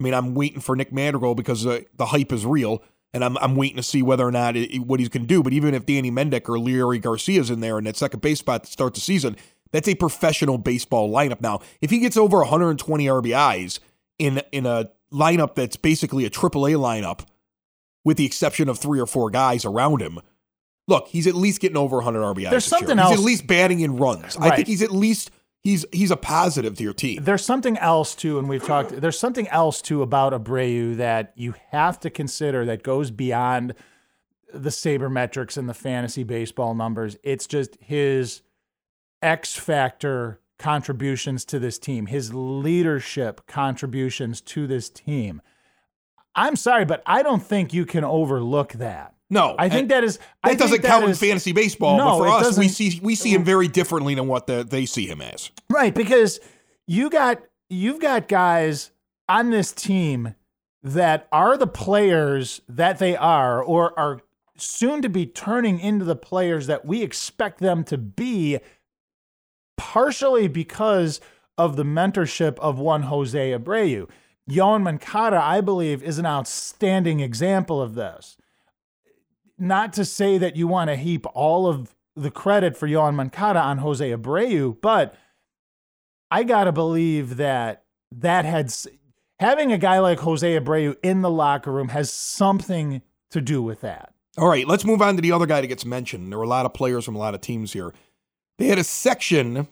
I 0.00 0.02
mean, 0.02 0.14
I'm 0.14 0.34
waiting 0.34 0.60
for 0.60 0.74
Nick 0.76 0.92
Madrigal 0.92 1.34
because 1.34 1.66
uh, 1.66 1.80
the 1.96 2.06
hype 2.06 2.32
is 2.32 2.44
real, 2.44 2.82
and 3.14 3.24
I'm, 3.24 3.38
I'm 3.38 3.54
waiting 3.54 3.76
to 3.76 3.82
see 3.82 4.02
whether 4.02 4.26
or 4.26 4.32
not 4.32 4.56
it, 4.56 4.80
what 4.80 4.98
he's 4.98 5.08
going 5.08 5.22
to 5.22 5.28
do. 5.28 5.42
But 5.42 5.52
even 5.52 5.72
if 5.72 5.86
Danny 5.86 6.10
Mendick 6.10 6.48
or 6.48 6.58
Leury 6.58 7.00
Garcia's 7.00 7.48
in 7.48 7.60
there 7.60 7.78
in 7.78 7.84
that 7.84 7.96
second 7.96 8.20
base 8.20 8.40
spot 8.40 8.64
to 8.64 8.70
start 8.70 8.94
the 8.94 9.00
season, 9.00 9.36
that's 9.70 9.88
a 9.88 9.94
professional 9.94 10.58
baseball 10.58 11.10
lineup. 11.10 11.40
Now, 11.40 11.60
if 11.80 11.90
he 11.90 12.00
gets 12.00 12.16
over 12.16 12.38
120 12.38 13.06
RBIs 13.06 13.78
in 14.18 14.42
in 14.52 14.66
a 14.66 14.90
lineup 15.12 15.54
that's 15.54 15.76
basically 15.76 16.24
a 16.26 16.30
AAA 16.30 16.76
lineup, 16.76 17.20
with 18.04 18.16
the 18.16 18.26
exception 18.26 18.68
of 18.68 18.78
three 18.78 19.00
or 19.00 19.06
four 19.06 19.30
guys 19.30 19.64
around 19.64 20.02
him, 20.02 20.20
look, 20.88 21.08
he's 21.08 21.26
at 21.26 21.34
least 21.34 21.60
getting 21.60 21.76
over 21.76 21.96
100 21.96 22.20
RBIs. 22.20 22.50
There's 22.50 22.64
this 22.64 22.72
year. 22.72 22.78
something 22.80 22.98
He's 22.98 23.18
at 23.18 23.24
least 23.24 23.46
batting 23.46 23.80
in 23.80 23.96
runs. 23.96 24.36
I 24.36 24.56
think 24.56 24.68
he's 24.68 24.82
at 24.82 24.90
least 24.90 25.30
he's 25.64 25.84
he's 25.90 26.10
a 26.10 26.16
positive 26.16 26.76
to 26.76 26.84
your 26.84 26.92
team. 26.92 27.24
There's 27.24 27.44
something 27.44 27.76
else 27.78 28.14
too, 28.14 28.38
and 28.38 28.48
we've 28.48 28.64
talked. 28.64 29.00
There's 29.00 29.18
something 29.18 29.48
else 29.48 29.82
too 29.82 30.02
about 30.02 30.32
Abreu 30.32 30.96
that 30.98 31.32
you 31.34 31.54
have 31.70 31.98
to 32.00 32.10
consider 32.10 32.64
that 32.66 32.82
goes 32.82 33.10
beyond 33.10 33.74
the 34.52 34.70
sabermetrics 34.70 35.56
and 35.56 35.68
the 35.68 35.74
fantasy 35.74 36.22
baseball 36.22 36.74
numbers. 36.74 37.16
It's 37.24 37.46
just 37.46 37.76
his 37.80 38.42
X 39.20 39.56
factor 39.56 40.40
contributions 40.58 41.44
to 41.46 41.58
this 41.58 41.78
team, 41.78 42.06
his 42.06 42.32
leadership 42.32 43.46
contributions 43.46 44.40
to 44.42 44.66
this 44.68 44.88
team. 44.88 45.42
I'm 46.36 46.56
sorry, 46.56 46.84
but 46.84 47.02
I 47.06 47.22
don't 47.22 47.42
think 47.42 47.72
you 47.72 47.86
can 47.86 48.04
overlook 48.04 48.74
that. 48.74 49.13
No, 49.30 49.56
I 49.58 49.68
think 49.68 49.88
that 49.88 50.04
is 50.04 50.18
that 50.18 50.24
I 50.42 50.54
doesn't 50.54 50.82
that 50.82 50.88
count 50.88 51.04
is- 51.04 51.22
in 51.22 51.28
fantasy 51.28 51.52
baseball. 51.52 51.96
No, 51.96 52.18
but 52.18 52.40
for 52.40 52.46
us, 52.46 52.58
we 52.58 52.68
see 52.68 53.00
we 53.02 53.14
see 53.14 53.30
him 53.30 53.44
very 53.44 53.68
differently 53.68 54.14
than 54.14 54.28
what 54.28 54.46
the, 54.46 54.64
they 54.64 54.86
see 54.86 55.06
him 55.06 55.20
as. 55.20 55.50
Right, 55.70 55.94
because 55.94 56.40
you 56.86 57.10
got 57.10 57.42
you've 57.70 58.00
got 58.00 58.28
guys 58.28 58.90
on 59.28 59.50
this 59.50 59.72
team 59.72 60.34
that 60.82 61.26
are 61.32 61.56
the 61.56 61.66
players 61.66 62.60
that 62.68 62.98
they 62.98 63.16
are 63.16 63.62
or 63.62 63.98
are 63.98 64.20
soon 64.56 65.02
to 65.02 65.08
be 65.08 65.26
turning 65.26 65.80
into 65.80 66.04
the 66.04 66.14
players 66.14 66.66
that 66.66 66.84
we 66.84 67.02
expect 67.02 67.58
them 67.58 67.82
to 67.84 67.98
be 67.98 68.58
partially 69.76 70.46
because 70.46 71.20
of 71.56 71.76
the 71.76 71.84
mentorship 71.84 72.58
of 72.58 72.78
one 72.78 73.04
Jose 73.04 73.50
Abreu. 73.52 74.08
Yohan 74.48 74.82
Moncada, 74.82 75.40
I 75.42 75.60
believe, 75.60 76.02
is 76.02 76.18
an 76.18 76.26
outstanding 76.26 77.20
example 77.20 77.80
of 77.80 77.94
this. 77.94 78.36
Not 79.58 79.92
to 79.94 80.04
say 80.04 80.38
that 80.38 80.56
you 80.56 80.66
want 80.66 80.90
to 80.90 80.96
heap 80.96 81.26
all 81.34 81.66
of 81.66 81.94
the 82.16 82.30
credit 82.30 82.76
for 82.76 82.88
Yohan 82.88 83.14
Moncada 83.14 83.60
on 83.60 83.78
Jose 83.78 84.08
Abreu, 84.08 84.80
but 84.80 85.14
I 86.30 86.42
gotta 86.44 86.72
believe 86.72 87.36
that 87.36 87.84
that 88.12 88.44
had 88.44 88.72
having 89.38 89.72
a 89.72 89.78
guy 89.78 89.98
like 89.98 90.20
Jose 90.20 90.58
Abreu 90.58 90.96
in 91.02 91.22
the 91.22 91.30
locker 91.30 91.72
room 91.72 91.88
has 91.88 92.12
something 92.12 93.02
to 93.30 93.40
do 93.40 93.62
with 93.62 93.80
that. 93.82 94.12
All 94.36 94.48
right, 94.48 94.66
let's 94.66 94.84
move 94.84 95.00
on 95.00 95.16
to 95.16 95.22
the 95.22 95.32
other 95.32 95.46
guy 95.46 95.60
that 95.60 95.66
gets 95.68 95.84
mentioned. 95.84 96.30
There 96.30 96.38
were 96.38 96.44
a 96.44 96.48
lot 96.48 96.66
of 96.66 96.74
players 96.74 97.04
from 97.04 97.14
a 97.14 97.20
lot 97.20 97.34
of 97.34 97.40
teams 97.40 97.72
here. 97.72 97.92
They 98.58 98.66
had 98.66 98.78
a 98.78 98.84
section 98.84 99.68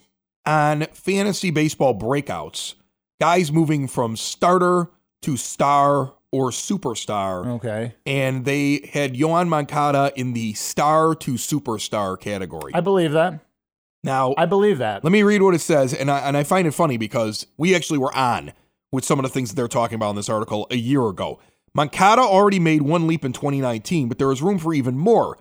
on 0.47 0.87
fantasy 0.93 1.51
baseball 1.51 1.99
breakouts, 1.99 2.75
guys 3.21 3.51
moving 3.51 3.89
from 3.89 4.17
starter 4.17 4.91
to 5.23 5.37
star 5.37 6.15
or 6.33 6.51
superstar. 6.51 7.47
Okay, 7.47 7.95
And 8.07 8.45
they 8.45 8.89
had 8.93 9.15
Yohan 9.15 9.49
Moncada 9.49 10.13
in 10.17 10.33
the 10.33 10.55
star 10.55 11.15
to 11.17 11.35
superstar 11.35 12.19
category. 12.19 12.73
I 12.75 12.81
believe 12.81 13.13
that. 13.13 13.41
now, 14.03 14.35
I 14.37 14.47
believe 14.47 14.79
that. 14.79 15.05
let 15.05 15.13
me 15.13 15.23
read 15.23 15.43
what 15.43 15.55
it 15.55 15.61
says, 15.61 15.95
and 15.95 16.11
I 16.11 16.21
and 16.21 16.37
I 16.37 16.43
find 16.43 16.67
it 16.67 16.73
funny 16.73 16.97
because 16.97 17.47
we 17.57 17.75
actually 17.75 17.99
were 17.99 18.15
on 18.17 18.53
with 18.91 19.05
some 19.05 19.19
of 19.19 19.23
the 19.23 19.29
things 19.29 19.51
that 19.51 19.57
they're 19.57 19.69
talking 19.69 19.95
about 19.95 20.11
in 20.11 20.17
this 20.17 20.29
article 20.29 20.67
a 20.71 20.77
year 20.77 21.07
ago. 21.07 21.39
Moncada 21.75 22.21
already 22.23 22.59
made 22.59 22.83
one 22.83 23.07
leap 23.07 23.25
in 23.25 23.33
2019, 23.33 24.09
but 24.09 24.19
there 24.19 24.31
is 24.33 24.43
room 24.43 24.59
for 24.59 24.75
even 24.75 24.99
more. 24.99 25.39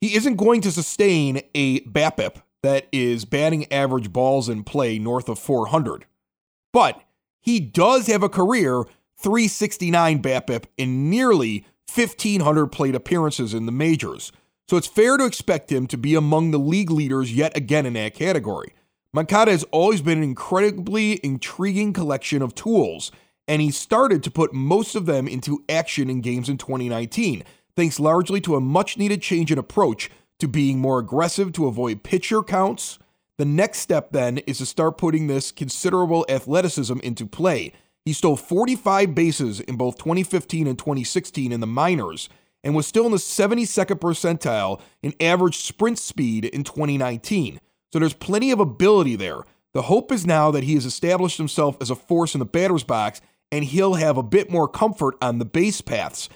He 0.00 0.14
isn't 0.16 0.36
going 0.36 0.60
to 0.62 0.70
sustain 0.72 1.42
a 1.54 1.80
BABIP 1.80 2.42
that 2.62 2.86
is 2.92 3.24
batting 3.24 3.72
average 3.72 4.12
balls 4.12 4.48
in 4.48 4.62
play 4.62 4.98
north 4.98 5.28
of 5.28 5.38
400, 5.38 6.06
but 6.72 7.02
he 7.40 7.58
does 7.58 8.06
have 8.06 8.22
a 8.22 8.28
career 8.28 8.84
369 9.22 10.20
BABIP 10.20 10.64
in 10.76 11.08
nearly 11.08 11.64
1,500 11.94 12.66
plate 12.68 12.94
appearances 12.94 13.54
in 13.54 13.66
the 13.66 13.72
majors. 13.72 14.32
So 14.68 14.76
it's 14.76 14.86
fair 14.86 15.16
to 15.16 15.26
expect 15.26 15.70
him 15.70 15.86
to 15.88 15.96
be 15.96 16.14
among 16.14 16.50
the 16.50 16.58
league 16.58 16.90
leaders 16.90 17.32
yet 17.32 17.56
again 17.56 17.86
in 17.86 17.92
that 17.92 18.14
category. 18.14 18.74
Moncada 19.12 19.50
has 19.50 19.64
always 19.64 20.00
been 20.00 20.18
an 20.18 20.24
incredibly 20.24 21.20
intriguing 21.22 21.92
collection 21.92 22.40
of 22.40 22.54
tools, 22.54 23.12
and 23.46 23.60
he 23.60 23.70
started 23.70 24.22
to 24.22 24.30
put 24.30 24.54
most 24.54 24.94
of 24.94 25.04
them 25.04 25.28
into 25.28 25.62
action 25.68 26.08
in 26.08 26.22
games 26.22 26.48
in 26.48 26.56
2019, 26.56 27.44
thanks 27.76 28.00
largely 28.00 28.40
to 28.40 28.56
a 28.56 28.60
much 28.60 28.96
needed 28.96 29.20
change 29.20 29.52
in 29.52 29.58
approach 29.58 30.10
to 30.38 30.48
being 30.48 30.78
more 30.78 30.98
aggressive 30.98 31.52
to 31.52 31.66
avoid 31.66 32.02
pitcher 32.02 32.42
counts. 32.42 32.98
The 33.36 33.44
next 33.44 33.80
step 33.80 34.12
then 34.12 34.38
is 34.38 34.58
to 34.58 34.66
start 34.66 34.96
putting 34.96 35.26
this 35.26 35.52
considerable 35.52 36.24
athleticism 36.28 36.98
into 37.00 37.26
play. 37.26 37.72
He 38.04 38.12
stole 38.12 38.36
45 38.36 39.14
bases 39.14 39.60
in 39.60 39.76
both 39.76 39.98
2015 39.98 40.66
and 40.66 40.78
2016 40.78 41.52
in 41.52 41.60
the 41.60 41.66
minors 41.66 42.28
and 42.64 42.74
was 42.74 42.86
still 42.86 43.06
in 43.06 43.12
the 43.12 43.18
72nd 43.18 43.98
percentile 43.98 44.80
in 45.02 45.14
average 45.20 45.56
sprint 45.58 45.98
speed 45.98 46.44
in 46.44 46.64
2019. 46.64 47.60
So 47.92 47.98
there's 47.98 48.14
plenty 48.14 48.50
of 48.50 48.60
ability 48.60 49.16
there. 49.16 49.42
The 49.74 49.82
hope 49.82 50.12
is 50.12 50.26
now 50.26 50.50
that 50.50 50.64
he 50.64 50.74
has 50.74 50.84
established 50.84 51.38
himself 51.38 51.76
as 51.80 51.90
a 51.90 51.94
force 51.94 52.34
in 52.34 52.40
the 52.40 52.44
batter's 52.44 52.84
box 52.84 53.20
and 53.50 53.64
he'll 53.64 53.94
have 53.94 54.16
a 54.16 54.22
bit 54.22 54.50
more 54.50 54.66
comfort 54.66 55.14
on 55.20 55.38
the 55.38 55.44
base 55.44 55.80
paths. 55.80 56.28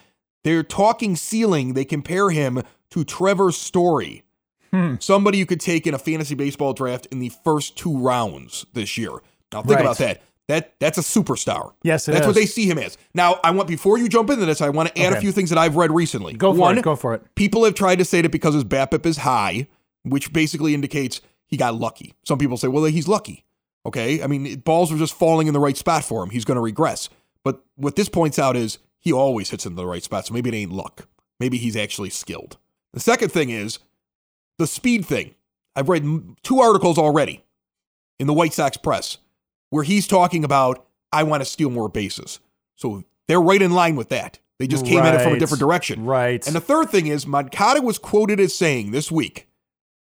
They're 0.44 0.62
talking 0.62 1.16
ceiling, 1.16 1.74
they 1.74 1.84
compare 1.84 2.30
him 2.30 2.62
to 2.90 3.04
Trevor 3.04 3.50
Story, 3.50 4.22
hmm. 4.70 4.94
somebody 5.00 5.38
you 5.38 5.46
could 5.46 5.60
take 5.60 5.86
in 5.86 5.94
a 5.94 5.98
fantasy 5.98 6.34
baseball 6.34 6.72
draft 6.72 7.06
in 7.06 7.18
the 7.18 7.30
first 7.42 7.76
two 7.76 7.96
rounds 7.96 8.66
this 8.74 8.96
year. 8.96 9.10
Now 9.52 9.62
think 9.62 9.76
Right. 9.76 9.80
about 9.80 9.98
that. 9.98 10.22
That 10.48 10.78
that's 10.78 10.96
a 10.96 11.00
superstar. 11.00 11.72
Yes, 11.82 12.06
it 12.06 12.12
that's 12.12 12.26
what 12.26 12.36
they 12.36 12.46
see 12.46 12.70
him 12.70 12.78
as. 12.78 12.96
Now, 13.14 13.40
I 13.42 13.50
want 13.50 13.68
before 13.68 13.98
you 13.98 14.08
jump 14.08 14.30
into 14.30 14.46
this, 14.46 14.60
I 14.60 14.68
want 14.68 14.94
to 14.94 15.02
add 15.02 15.12
a 15.12 15.20
few 15.20 15.32
things 15.32 15.50
that 15.50 15.58
I've 15.58 15.74
read 15.74 15.90
recently. 15.90 16.34
Go 16.34 16.52
for 16.52 16.60
One, 16.60 16.78
it. 16.78 16.84
Go 16.84 16.94
for 16.94 17.14
it. 17.14 17.34
people 17.34 17.64
have 17.64 17.74
tried 17.74 17.96
to 17.96 18.04
say 18.04 18.22
that 18.22 18.30
because 18.30 18.54
his 18.54 18.64
BABIP 18.64 19.04
is 19.06 19.18
high, 19.18 19.66
which 20.04 20.32
basically 20.32 20.72
indicates 20.72 21.20
he 21.46 21.56
got 21.56 21.74
lucky. 21.74 22.14
Some 22.24 22.38
people 22.38 22.56
say, 22.56 22.68
well, 22.68 22.84
he's 22.84 23.08
lucky. 23.08 23.44
Okay. 23.84 24.22
I 24.22 24.26
mean, 24.26 24.60
balls 24.60 24.92
are 24.92 24.98
just 24.98 25.14
falling 25.14 25.48
in 25.48 25.54
the 25.54 25.60
right 25.60 25.76
spot 25.76 26.04
for 26.04 26.22
him. 26.22 26.30
He's 26.30 26.44
going 26.44 26.56
to 26.56 26.60
regress. 26.62 27.08
But 27.42 27.64
what 27.76 27.96
this 27.96 28.08
points 28.08 28.38
out 28.38 28.56
is 28.56 28.78
he 28.98 29.12
always 29.12 29.50
hits 29.50 29.66
in 29.66 29.74
the 29.74 29.86
right 29.86 30.02
spot. 30.02 30.26
So 30.26 30.34
maybe 30.34 30.50
it 30.50 30.54
ain't 30.54 30.72
luck. 30.72 31.08
Maybe 31.38 31.58
he's 31.58 31.76
actually 31.76 32.10
skilled. 32.10 32.56
The 32.92 33.00
second 33.00 33.30
thing 33.30 33.50
is 33.50 33.78
the 34.58 34.66
speed 34.66 35.06
thing. 35.06 35.34
I've 35.74 35.88
read 35.88 36.04
two 36.42 36.60
articles 36.60 36.98
already 36.98 37.44
in 38.18 38.26
the 38.26 38.32
White 38.32 38.54
Sox 38.54 38.76
press 38.76 39.18
where 39.76 39.84
he's 39.84 40.06
talking 40.06 40.42
about, 40.42 40.86
I 41.12 41.22
want 41.22 41.42
to 41.42 41.44
steal 41.44 41.68
more 41.68 41.90
bases. 41.90 42.40
So 42.76 43.04
they're 43.28 43.40
right 43.40 43.60
in 43.60 43.72
line 43.72 43.94
with 43.94 44.08
that. 44.08 44.38
They 44.58 44.66
just 44.66 44.86
came 44.86 45.00
at 45.00 45.14
it 45.14 45.22
from 45.22 45.34
a 45.34 45.38
different 45.38 45.60
direction. 45.60 46.06
Right. 46.06 46.44
And 46.46 46.56
the 46.56 46.62
third 46.62 46.88
thing 46.88 47.08
is, 47.08 47.26
Moncada 47.26 47.82
was 47.82 47.98
quoted 47.98 48.40
as 48.40 48.54
saying 48.54 48.90
this 48.90 49.12
week 49.12 49.48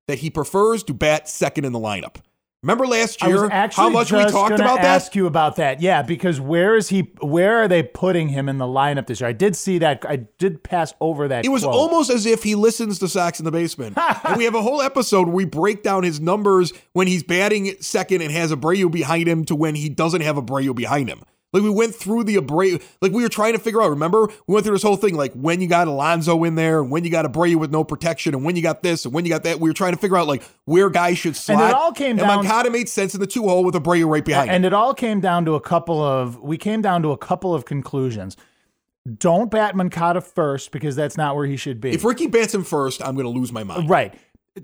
that 0.08 0.20
he 0.20 0.32
prefers 0.32 0.82
to 0.86 0.94
bat 0.94 1.30
second 1.30 1.66
in 1.66 1.72
the 1.72 1.80
lineup. 1.80 2.16
Remember 2.62 2.86
last 2.86 3.24
year 3.24 3.48
how 3.72 3.90
much 3.90 4.12
we 4.12 4.20
talked 4.26 4.56
about 4.56 4.82
that? 4.82 4.86
ask 4.86 5.16
you 5.16 5.28
about 5.28 5.56
that. 5.56 5.82
Yeah, 5.82 6.02
because 6.02 6.42
where 6.42 6.76
is 6.76 6.90
he? 6.90 7.12
Where 7.22 7.58
are 7.58 7.70
they 7.70 7.84
putting 7.84 8.28
him 8.28 8.50
in 8.50 8.58
the 8.58 8.66
lineup 8.66 9.08
this 9.08 9.22
year? 9.22 9.30
I 9.30 9.34
did 9.34 9.56
see 9.56 9.78
that. 9.78 10.04
I 10.08 10.18
did 10.38 10.62
pass 10.62 10.94
over 11.00 11.30
that. 11.30 11.46
It 11.46 11.50
was 11.50 11.64
quote. 11.64 11.74
almost 11.74 12.10
as 12.10 12.26
if 12.26 12.44
he 12.44 12.56
listens 12.56 13.00
to 13.00 13.08
Sox 13.08 13.40
in 13.40 13.46
the 13.46 13.52
Basement. 13.52 13.98
and 14.26 14.36
we 14.36 14.44
have 14.44 14.56
a 14.56 14.62
whole 14.62 14.82
episode 14.82 15.28
where 15.28 15.36
we 15.36 15.46
break 15.46 15.84
down 15.84 16.04
his 16.04 16.20
numbers 16.20 16.74
when 16.92 17.08
he's 17.08 17.24
batting 17.24 17.74
second 17.80 18.22
and 18.22 18.32
has 18.32 18.52
a 18.52 18.58
Abreu 18.58 18.92
behind 18.92 19.30
him 19.30 19.46
to 19.46 19.56
when 19.56 19.76
he 19.76 19.88
doesn't 19.88 20.22
have 20.22 20.38
a 20.38 20.42
Abreu 20.42 20.76
behind 20.76 21.08
him. 21.08 21.24
Like 21.52 21.64
we 21.64 21.70
went 21.72 21.96
through 21.96 22.26
the 22.26 22.36
Abreu, 22.36 22.80
like 23.02 23.12
we 23.12 23.24
were 23.24 23.30
trying 23.30 23.54
to 23.54 23.60
figure 23.60 23.82
out. 23.82 23.90
Remember, 23.90 24.28
we 24.46 24.54
went 24.54 24.66
through 24.66 24.76
this 24.76 24.84
whole 24.84 24.96
thing, 24.98 25.16
like 25.16 25.34
when 25.34 25.62
you 25.62 25.68
got 25.68 25.88
Alonso 25.88 26.44
in 26.44 26.54
there, 26.56 26.80
and 26.80 26.92
when 26.92 27.04
you 27.04 27.10
got 27.10 27.26
Abreu 27.26 27.56
with 27.56 27.72
no 27.72 27.84
protection, 27.84 28.36
and 28.36 28.44
when 28.46 28.56
you 28.56 28.62
got 28.62 28.84
this, 28.84 29.06
and 29.06 29.14
when 29.14 29.26
you 29.26 29.30
got 29.32 29.44
that. 29.44 29.60
We 29.60 29.70
were 29.70 29.74
trying 29.74 29.94
to 29.94 30.00
figure 30.00 30.16
out 30.18 30.28
like 30.28 30.44
where 30.66 30.90
guys 30.92 31.18
should 31.18 31.36
slot. 31.36 31.62
And 31.62 31.70
it 31.72 31.76
all 31.76 31.92
came 31.92 32.12
and 32.12 32.20
down- 32.20 32.28
Moncada 32.46 32.70
made 32.70 32.88
sense 32.88 33.16
in 33.16 33.20
the 33.20 33.28
two 33.28 33.44
hole 33.48 33.64
with 33.64 33.74
Abreu 33.76 34.08
right 34.08 34.24
behind. 34.24 34.52
and 34.52 34.64
him. 34.64 34.68
it 34.68 34.74
all 34.76 34.94
came 34.94 35.20
down 35.20 35.44
to 35.46 35.56
a 35.56 35.62
couple 35.62 36.04
of 36.04 36.40
we 36.40 36.58
came 36.58 36.82
down 36.84 37.02
to 37.02 37.12
a 37.12 37.18
couple 37.18 37.54
of 37.56 37.66
conclusions. 37.66 38.38
Don't 39.18 39.50
bat 39.50 39.76
Moncada 39.76 40.22
first 40.22 40.72
because 40.72 40.96
that's 40.96 41.18
not 41.18 41.36
where 41.36 41.48
he 41.48 41.58
should 41.58 41.82
be. 41.82 41.92
If 41.92 42.04
Ricky 42.04 42.28
bats 42.28 42.54
him 42.54 42.64
first, 42.64 43.02
I'm 43.02 43.16
going 43.16 43.26
to 43.26 43.32
lose 43.32 43.52
my 43.52 43.64
mind. 43.64 43.90
right. 43.90 44.14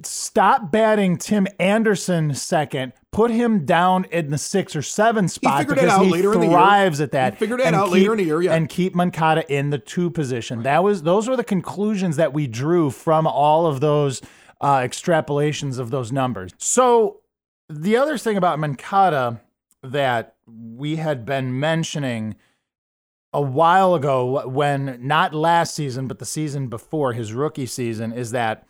Stop 0.03 0.71
batting 0.71 1.17
Tim 1.17 1.47
Anderson 1.59 2.33
second. 2.33 2.93
Put 3.11 3.31
him 3.31 3.65
down 3.65 4.05
in 4.05 4.29
the 4.29 4.37
six 4.37 4.75
or 4.75 4.81
seven 4.81 5.27
spot 5.27 5.61
it 5.61 5.67
because 5.69 6.01
he 6.01 6.09
later 6.09 6.33
in 6.33 6.39
the 6.39 6.47
year. 6.47 6.55
thrives 6.55 6.99
at 6.99 7.11
that. 7.11 7.33
He 7.33 7.39
figured 7.39 7.61
it 7.61 7.73
out 7.73 7.89
later 7.89 8.13
in 8.13 8.17
the 8.17 8.23
year, 8.23 8.41
yeah. 8.41 8.53
And 8.53 8.67
keep 8.67 8.95
Moncada 8.95 9.49
in 9.51 9.69
the 9.69 9.77
two 9.77 10.09
position. 10.09 10.63
That 10.63 10.83
was 10.83 11.03
those 11.03 11.27
were 11.27 11.37
the 11.37 11.43
conclusions 11.43 12.15
that 12.17 12.33
we 12.33 12.47
drew 12.47 12.89
from 12.89 13.27
all 13.27 13.67
of 13.67 13.79
those 13.79 14.21
uh, 14.61 14.77
extrapolations 14.77 15.79
of 15.79 15.91
those 15.91 16.11
numbers. 16.11 16.51
So 16.57 17.21
the 17.69 17.97
other 17.97 18.17
thing 18.17 18.37
about 18.37 18.59
Moncada 18.59 19.41
that 19.83 20.35
we 20.45 20.95
had 20.97 21.25
been 21.25 21.59
mentioning 21.59 22.35
a 23.33 23.41
while 23.41 23.95
ago 23.95 24.47
when 24.47 24.97
not 25.01 25.33
last 25.33 25.75
season 25.75 26.07
but 26.07 26.19
the 26.19 26.25
season 26.25 26.67
before 26.67 27.11
his 27.11 27.33
rookie 27.33 27.65
season 27.65 28.13
is 28.13 28.31
that 28.31 28.65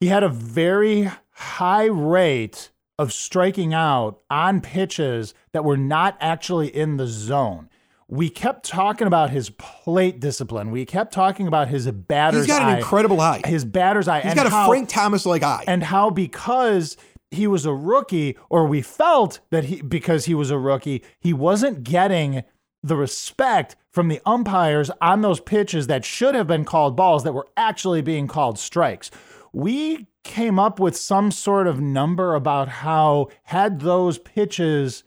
he 0.00 0.06
had 0.08 0.22
a 0.22 0.28
very 0.28 1.10
high 1.32 1.86
rate 1.86 2.70
of 2.98 3.12
striking 3.12 3.74
out 3.74 4.20
on 4.30 4.60
pitches 4.60 5.34
that 5.52 5.64
were 5.64 5.76
not 5.76 6.16
actually 6.20 6.74
in 6.74 6.96
the 6.96 7.06
zone. 7.06 7.68
We 8.08 8.30
kept 8.30 8.64
talking 8.64 9.06
about 9.06 9.30
his 9.30 9.50
plate 9.50 10.20
discipline. 10.20 10.70
We 10.70 10.84
kept 10.84 11.12
talking 11.12 11.46
about 11.48 11.68
his 11.68 11.90
batter's 11.90 12.38
eye. 12.38 12.42
He's 12.42 12.46
got 12.46 12.62
an 12.62 12.68
eye. 12.68 12.78
incredible 12.78 13.20
eye. 13.20 13.40
his 13.44 13.64
batter's 13.64 14.06
eye 14.06 14.20
He's 14.20 14.30
and 14.30 14.36
got 14.36 14.46
a 14.46 14.50
how, 14.50 14.68
Frank 14.68 14.88
Thomas 14.88 15.26
like 15.26 15.42
eye. 15.42 15.64
and 15.66 15.82
how 15.82 16.10
because 16.10 16.96
he 17.32 17.46
was 17.48 17.66
a 17.66 17.74
rookie 17.74 18.38
or 18.48 18.64
we 18.66 18.80
felt 18.80 19.40
that 19.50 19.64
he 19.64 19.82
because 19.82 20.26
he 20.26 20.34
was 20.34 20.50
a 20.50 20.58
rookie 20.58 21.02
he 21.18 21.32
wasn't 21.32 21.82
getting 21.82 22.44
the 22.84 22.94
respect 22.96 23.74
from 23.90 24.06
the 24.06 24.20
umpires 24.24 24.90
on 25.00 25.22
those 25.22 25.40
pitches 25.40 25.88
that 25.88 26.04
should 26.04 26.36
have 26.36 26.46
been 26.46 26.64
called 26.64 26.94
balls 26.96 27.24
that 27.24 27.32
were 27.34 27.48
actually 27.56 28.00
being 28.00 28.28
called 28.28 28.56
strikes 28.60 29.10
we 29.56 30.06
came 30.22 30.58
up 30.58 30.78
with 30.78 30.94
some 30.94 31.30
sort 31.30 31.66
of 31.66 31.80
number 31.80 32.34
about 32.34 32.68
how 32.68 33.28
had 33.44 33.80
those 33.80 34.18
pitches 34.18 35.02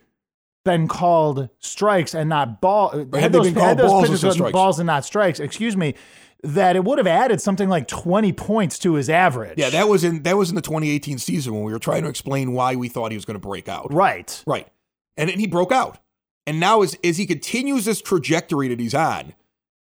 been 0.66 0.88
called 0.88 1.50
strikes 1.60 2.16
and 2.16 2.30
not 2.30 2.60
ball 2.60 2.90
had 2.90 3.14
had 3.14 3.32
they 3.32 3.38
those, 3.38 3.46
been 3.48 3.54
called 3.54 3.68
had 3.68 3.78
those 3.78 3.92
balls 3.92 4.10
pitches 4.10 4.34
strikes. 4.34 4.52
balls 4.52 4.80
and 4.80 4.88
not 4.88 5.06
strikes 5.06 5.40
excuse 5.40 5.78
me 5.78 5.94
that 6.42 6.76
it 6.76 6.84
would 6.84 6.98
have 6.98 7.06
added 7.06 7.40
something 7.40 7.70
like 7.70 7.88
20 7.88 8.34
points 8.34 8.80
to 8.80 8.96
his 8.96 9.08
average 9.08 9.54
yeah, 9.56 9.70
that 9.70 9.88
was 9.88 10.04
in 10.04 10.24
that 10.24 10.36
was 10.36 10.50
in 10.50 10.56
the 10.56 10.62
2018 10.64 11.20
season 11.20 11.54
when 11.54 11.64
we 11.64 11.72
were 11.72 11.80
trying 11.80 12.02
to 12.02 12.10
explain 12.10 12.52
why 12.52 12.76
we 12.76 12.90
thought 12.90 13.12
he 13.12 13.18
was 13.18 13.26
going 13.26 13.40
to 13.40 13.48
break 13.48 13.70
out. 13.70 13.94
right 13.94 14.44
Right. 14.48 14.68
And 15.16 15.30
then 15.30 15.38
he 15.38 15.46
broke 15.46 15.72
out. 15.72 16.00
And 16.48 16.60
now 16.60 16.82
as 16.82 16.98
as 17.04 17.18
he 17.18 17.28
continues 17.28 17.86
this 17.86 18.02
trajectory 18.02 18.68
that 18.70 18.80
he's 18.80 18.96
on, 18.96 19.36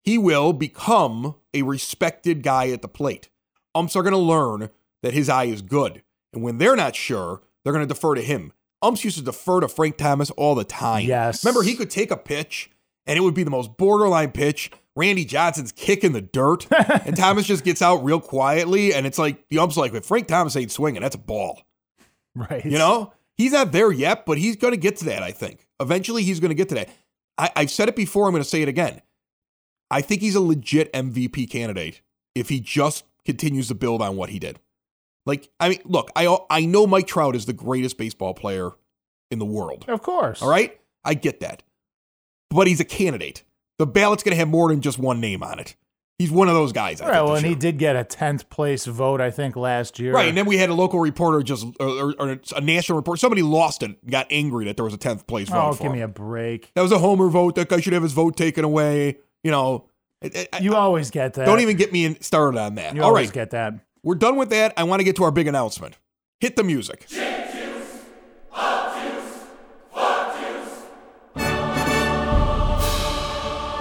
he 0.03 0.19
will 0.19 0.53
become 0.53 1.35
a 1.53 1.63
respected 1.63 2.45
guy 2.45 2.69
at 2.69 2.81
the 2.81 2.89
plate. 2.89 3.29
Umps 3.75 3.97
are 3.97 4.03
going 4.03 4.13
to 4.13 4.19
learn 4.19 4.71
that 5.03 5.15
his 5.15 5.29
eye 5.29 5.45
is 5.45 5.63
good. 5.63 6.03
And 6.33 6.43
when 6.43 6.59
they're 6.59 6.77
not 6.77 6.97
sure, 6.97 7.43
they're 7.63 7.73
going 7.73 7.87
to 7.87 7.93
defer 7.93 8.15
to 8.15 8.23
him. 8.23 8.53
Umps 8.81 9.05
used 9.05 9.19
to 9.19 9.25
defer 9.25 9.61
to 9.61 9.69
Frank 9.69 9.97
Thomas 9.97 10.31
all 10.33 10.55
the 10.55 10.65
time. 10.65 11.07
Yes. 11.07 11.45
Remember, 11.45 11.63
he 11.63 11.75
could 11.75 11.91
take 11.91 12.11
a 12.11 12.17
pitch 12.17 12.71
and 13.07 13.17
it 13.17 13.21
would 13.21 13.35
be 13.35 13.45
the 13.45 13.51
most 13.51 13.77
borderline 13.77 14.33
pitch. 14.33 14.71
Randy 14.95 15.25
Johnson's 15.25 15.73
kicking 15.73 16.13
the 16.13 16.21
dirt, 16.21 16.67
and 17.07 17.17
Thomas 17.17 17.47
just 17.47 17.65
gets 17.65 17.81
out 17.81 18.05
real 18.05 18.21
quietly. 18.21 18.93
And 18.93 19.07
it's 19.07 19.19
like, 19.19 19.49
the 19.49 19.59
ump's 19.59 19.77
like, 19.77 19.95
if 19.95 20.05
Frank 20.05 20.27
Thomas 20.29 20.55
ain't 20.55 20.71
swinging, 20.71 21.01
that's 21.01 21.15
a 21.15 21.19
ball. 21.19 21.63
right 22.35 22.65
You 22.65 22.79
know, 22.79 23.13
he's 23.37 23.53
not 23.53 23.73
there 23.73 23.91
yet, 23.91 24.27
but 24.27 24.39
he's 24.39 24.57
going 24.57 24.73
to 24.73 24.79
get 24.79 24.97
to 24.97 25.07
that, 25.07 25.23
I 25.23 25.31
think. 25.31 25.67
Eventually, 25.81 26.23
he's 26.25 26.41
going 26.41 26.51
to 26.51 26.55
get 26.55 26.69
to 26.71 26.75
that. 26.75 26.91
I, 27.39 27.51
I've 27.57 27.71
said 27.71 27.89
it 27.89 27.97
before, 27.97 28.27
I'm 28.27 28.33
going 28.33 28.43
to 28.43 28.49
say 28.49 28.63
it 28.63 28.69
again. 28.69 29.01
I 29.91 30.03
think 30.03 30.21
he's 30.21 30.35
a 30.35 30.41
legit 30.41 30.93
MVP 30.93 31.51
candidate 31.51 32.03
if 32.35 32.49
he 32.49 32.61
just 32.61 33.05
continues 33.25 33.69
to 33.69 33.75
build 33.75 34.03
on 34.03 34.17
what 34.17 34.31
he 34.31 34.39
did. 34.39 34.59
Like, 35.25 35.49
I 35.61 35.69
mean, 35.69 35.81
look, 35.85 36.11
I, 36.17 36.37
I 36.51 36.65
know 36.65 36.87
Mike 36.87 37.07
Trout 37.07 37.37
is 37.37 37.47
the 37.47 37.53
greatest 37.53 37.97
baseball 37.97 38.35
player 38.35 38.71
in 39.31 39.39
the 39.39 39.45
world. 39.45 39.85
Of 39.89 40.03
course. 40.03 40.43
All 40.43 40.49
right? 40.49 40.79
I 41.05 41.15
get 41.15 41.41
that. 41.41 41.63
But 42.51 42.67
he's 42.67 42.81
a 42.81 42.85
candidate. 42.85 43.45
The 43.79 43.87
ballot's 43.87 44.23
going 44.23 44.33
to 44.33 44.39
have 44.39 44.49
more 44.49 44.69
than 44.69 44.81
just 44.81 44.99
one 44.99 45.21
name 45.21 45.43
on 45.43 45.59
it. 45.59 45.77
He's 46.19 46.31
one 46.31 46.49
of 46.49 46.55
those 46.55 46.73
guys. 46.73 47.01
I 47.01 47.07
right. 47.07 47.15
think, 47.15 47.27
Well, 47.27 47.37
and 47.37 47.47
he 47.47 47.55
did 47.55 47.79
get 47.79 47.97
a 47.97 48.05
tenth 48.05 48.49
place 48.49 48.85
vote, 48.85 49.21
I 49.21 49.31
think, 49.31 49.57
last 49.57 49.99
year. 49.99 50.13
Right, 50.13 50.29
and 50.29 50.37
then 50.37 50.47
we 50.47 50.57
had 50.57 50.69
a 50.69 50.75
local 50.75 51.01
reporter 51.01 51.43
just, 51.43 51.67
or, 51.81 52.15
or, 52.17 52.39
a 52.55 52.61
national 52.61 52.97
report. 52.97 53.19
Somebody 53.19 53.43
lost 53.43 53.83
it, 53.83 54.07
got 54.09 54.27
angry 54.31 54.67
that 54.67 54.77
there 54.77 54.85
was 54.85 54.95
a 54.95 54.99
tenth 54.99 55.27
place 55.27 55.49
vote 55.49 55.71
oh, 55.71 55.73
give 55.73 55.87
him. 55.87 55.93
me 55.93 56.01
a 56.01 56.09
break. 56.09 56.71
that 56.75 56.83
was 56.83 56.93
a 56.93 56.99
homer 56.99 57.29
vote. 57.29 57.57
That 57.57 57.69
guy 57.69 57.81
should 57.81 57.93
have 57.93 58.05
his 58.05 58.13
vote 58.13 58.37
taken 58.37 58.65
away. 58.65 59.19
You 59.43 59.51
know, 59.51 59.89
I- 60.25 60.49
I- 60.53 60.59
You 60.61 60.75
always 60.75 61.11
get 61.11 61.35
that. 61.35 61.47
don't 61.47 61.61
even 61.61 61.77
get 61.77 61.93
me 61.93 62.17
started 62.21 62.59
on 62.59 62.75
that. 62.77 62.95
You 62.95 63.03
All 63.03 63.09
always 63.09 63.29
right, 63.29 63.35
get 63.35 63.51
that. 63.51 63.75
we're 64.03 64.15
done 64.15 64.37
with 64.37 64.51
that. 64.51 64.73
I 64.77 64.85
want 64.85 65.01
to 65.01 65.05
get 65.05 65.17
to 65.17 65.25
our 65.25 65.31
big 65.31 65.47
announcement. 65.47 65.97
Hit 66.41 66.57
the 66.57 66.65
music. 66.65 67.07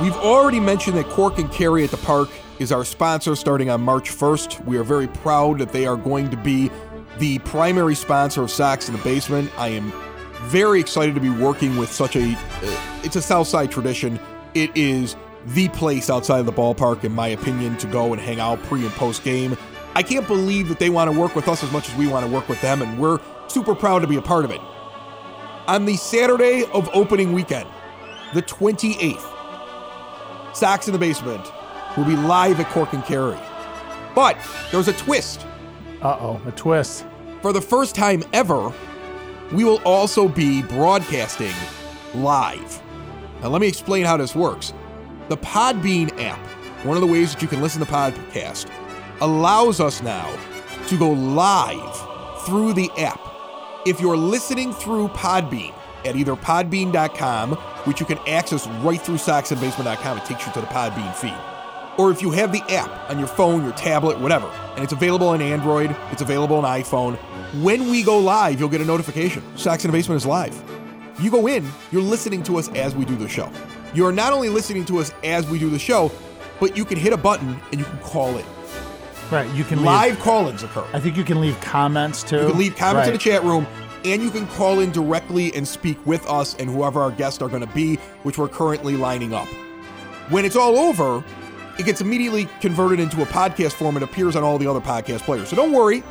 We've 0.02 0.16
already 0.18 0.60
mentioned 0.60 0.98
that 0.98 1.08
Cork 1.10 1.38
and 1.38 1.52
Kerry 1.52 1.84
at 1.84 1.92
the 1.92 1.98
Park 1.98 2.28
is 2.58 2.72
our 2.72 2.84
sponsor 2.84 3.36
starting 3.36 3.70
on 3.70 3.82
March 3.82 4.10
1st. 4.10 4.66
We 4.66 4.78
are 4.78 4.84
very 4.84 5.08
proud 5.08 5.60
that 5.60 5.72
they 5.72 5.86
are 5.86 5.96
going 5.96 6.32
to 6.32 6.38
be 6.38 6.72
the 7.20 7.38
primary 7.40 7.94
sponsor 7.94 8.42
of 8.42 8.50
Sox 8.50 8.88
in 8.90 8.96
the 8.96 9.02
Basement. 9.04 9.52
I 9.60 9.68
am 9.68 9.94
very 10.46 10.80
excited 10.80 11.14
to 11.14 11.22
be 11.22 11.30
working 11.30 11.78
with 11.78 11.92
such 11.92 12.16
a 12.16 12.34
uh, 12.34 12.82
it's 13.04 13.16
a 13.16 13.22
Southside 13.22 13.70
tradition. 13.70 14.20
It 14.56 14.72
is 14.76 15.16
the 15.48 15.70
place 15.70 16.10
outside 16.10 16.40
of 16.40 16.46
the 16.46 16.54
ballpark 16.54 17.04
in 17.04 17.12
my 17.12 17.30
opinion 17.30 17.78
to 17.78 17.88
go 17.88 18.14
and 18.14 18.22
hang 18.22 18.40
out 18.40 18.62
pre 18.64 18.82
and 18.84 18.92
post 18.92 19.24
game. 19.24 19.58
I 19.96 20.04
can't 20.04 20.28
believe 20.28 20.70
that 20.70 20.80
they 20.80 20.90
want 20.90 21.12
to 21.12 21.20
work 21.20 21.36
with 21.36 21.48
us 21.48 21.64
as 21.64 21.72
much 21.72 21.90
as 21.90 21.96
we 21.96 22.08
want 22.08 22.26
to 22.26 22.32
work 22.32 22.48
with 22.48 22.62
them 22.62 22.82
and 22.82 23.00
we're 23.00 23.20
super 23.48 23.76
proud 23.76 24.00
to 24.00 24.08
be 24.08 24.16
a 24.16 24.22
part 24.22 24.46
of 24.46 24.52
it. 24.52 24.62
On 25.68 25.86
the 25.86 25.98
Saturday 25.98 26.66
of 26.74 26.90
opening 26.94 27.34
weekend, 27.34 27.68
the 28.34 28.42
28th, 28.42 29.28
Sox 30.56 30.88
in 30.88 30.94
the 30.94 31.00
Basement 31.00 31.52
will 31.98 32.06
be 32.06 32.16
live 32.16 32.60
at 32.60 32.68
Cork 32.68 32.94
and 32.94 33.04
Kerry. 33.04 33.38
But 34.16 34.38
there's 34.72 34.88
a 34.88 34.94
twist. 34.94 35.46
Uh 36.02 36.18
oh, 36.20 36.42
a 36.46 36.52
twist. 36.52 37.06
For 37.42 37.54
the 37.54 37.62
first 37.62 37.96
time 37.96 38.24
ever, 38.34 38.74
we 39.52 39.64
will 39.64 39.82
also 39.84 40.28
be 40.28 40.62
broadcasting 40.62 41.54
live. 42.14 42.82
Now, 43.42 43.50
let 43.50 43.62
me 43.62 43.68
explain 43.68 44.06
how 44.06 44.18
this 44.18 44.36
works. 44.36 44.74
The 45.32 45.38
Podbean 45.38 46.12
app, 46.22 46.46
one 46.84 46.98
of 46.98 47.02
the 47.02 47.08
ways 47.08 47.32
that 47.32 47.42
you 47.42 47.48
can 47.48 47.62
listen 47.62 47.80
to 47.80 47.90
podcast, 47.90 48.70
allows 49.22 49.80
us 49.80 50.04
now 50.04 50.30
to 50.88 50.98
go 51.00 51.10
live 51.10 52.42
through 52.46 52.74
the 52.74 52.92
app. 52.98 53.18
If 53.86 54.02
you're 54.02 54.18
listening 54.18 54.74
through 54.74 55.08
Podbean 55.08 55.74
at 56.04 56.18
either 56.18 56.36
podbean.com, 56.36 57.54
which 57.86 58.02
you 58.02 58.06
can 58.06 58.18
access 58.28 58.68
right 58.84 59.00
through 59.00 59.16
soxinthebasement.com, 59.16 60.18
it 60.18 60.26
takes 60.26 60.46
you 60.46 60.52
to 60.52 60.60
the 60.60 60.68
Podbean 60.68 61.16
feed. 61.16 61.34
Or 61.98 62.12
if 62.12 62.22
you 62.22 62.32
have 62.32 62.52
the 62.52 62.64
app 62.64 63.10
on 63.10 63.18
your 63.18 63.30
phone, 63.30 63.64
your 63.64 63.72
tablet, 63.72 64.20
whatever, 64.20 64.48
and 64.76 64.84
it's 64.84 64.92
available 64.92 65.30
on 65.30 65.42
Android, 65.42 65.96
it's 66.12 66.22
available 66.22 66.58
on 66.58 66.66
iPhone, 66.66 67.16
when 67.64 67.90
we 67.90 68.04
go 68.04 68.20
live, 68.20 68.60
you'll 68.60 68.68
get 68.68 68.82
a 68.82 68.86
notification. 68.86 69.42
Sox 69.56 69.86
in 69.86 69.92
the 69.92 69.98
Basement 69.98 70.18
is 70.18 70.26
live. 70.26 70.62
You 71.22 71.32
go 71.32 71.48
in, 71.48 71.66
you're 71.94 72.02
listening 72.02 72.44
to 72.44 72.58
us 72.58 72.68
as 72.76 72.96
we 72.96 73.06
do 73.06 73.16
the 73.16 73.30
show. 73.30 73.50
You're 73.94 74.12
not 74.12 74.34
only 74.34 74.50
listening 74.50 74.86
to 74.86 75.00
us 75.00 75.14
as 75.24 75.48
we 75.50 75.60
do 75.60 75.70
the 75.70 75.80
show, 75.80 76.12
but 76.60 76.78
you 76.78 76.86
can 76.86 76.98
hit 76.98 77.12
a 77.12 77.18
button 77.18 77.60
and 77.72 77.80
you 77.80 77.86
can 77.86 77.98
call 78.00 78.38
in. 78.38 78.46
Right. 79.32 79.50
You 79.56 79.64
can 79.64 79.80
leave, 79.80 79.86
Live 79.86 80.20
call 80.20 80.48
ins 80.50 80.64
occur. 80.64 80.86
I 80.94 81.00
think 81.00 81.16
you 81.18 81.24
can 81.24 81.40
leave 81.40 81.60
comments 81.62 82.24
too. 82.24 82.42
You 82.42 82.48
can 82.50 82.58
leave 82.58 82.76
comments 82.76 83.08
in 83.08 83.14
the 83.14 83.20
chat 83.20 83.44
room, 83.44 83.66
and 84.04 84.22
you 84.22 84.30
can 84.30 84.46
call 84.48 84.80
in 84.80 84.92
directly 84.92 85.54
and 85.56 85.68
speak 85.68 86.04
with 86.06 86.26
us 86.28 86.56
and 86.58 86.70
whoever 86.70 87.02
our 87.02 87.12
guests 87.12 87.42
are 87.42 87.48
going 87.48 87.66
to 87.66 87.74
be, 87.74 87.96
which 88.24 88.38
we're 88.38 88.50
currently 88.50 88.98
lining 88.98 89.34
up. 89.34 89.48
When 90.30 90.44
it's 90.44 90.56
all 90.56 90.78
over, 90.78 91.24
it 91.80 91.86
gets 91.86 92.02
immediately 92.02 92.48
converted 92.60 93.00
into 93.00 93.22
a 93.22 93.26
podcast 93.26 93.74
form 93.74 93.96
and 93.96 94.04
appears 94.04 94.36
on 94.36 94.44
all 94.44 94.58
the 94.58 94.68
other 94.68 94.82
podcast 94.82 95.22
players. 95.22 95.50
So 95.50 95.56
don't 95.56 95.72
worry. 95.72 96.04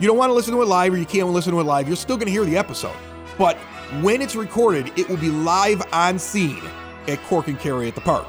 You 0.00 0.08
don't 0.08 0.18
want 0.18 0.30
to 0.30 0.34
listen 0.34 0.52
to 0.54 0.62
it 0.62 0.66
live 0.66 0.92
or 0.92 0.96
you 0.96 1.06
can't 1.06 1.28
listen 1.28 1.52
to 1.52 1.60
it 1.60 1.64
live. 1.64 1.86
You're 1.86 1.96
still 1.96 2.16
going 2.16 2.26
to 2.26 2.32
hear 2.32 2.44
the 2.44 2.56
episode. 2.56 2.96
But 3.38 3.56
when 4.02 4.20
it's 4.20 4.34
recorded, 4.34 4.92
it 4.98 5.08
will 5.08 5.16
be 5.16 5.30
live 5.30 5.82
on 5.92 6.18
scene 6.18 6.62
at 7.08 7.22
Cork 7.24 7.48
and 7.48 7.58
Kerry 7.58 7.88
at 7.88 7.94
the 7.94 8.00
park. 8.00 8.26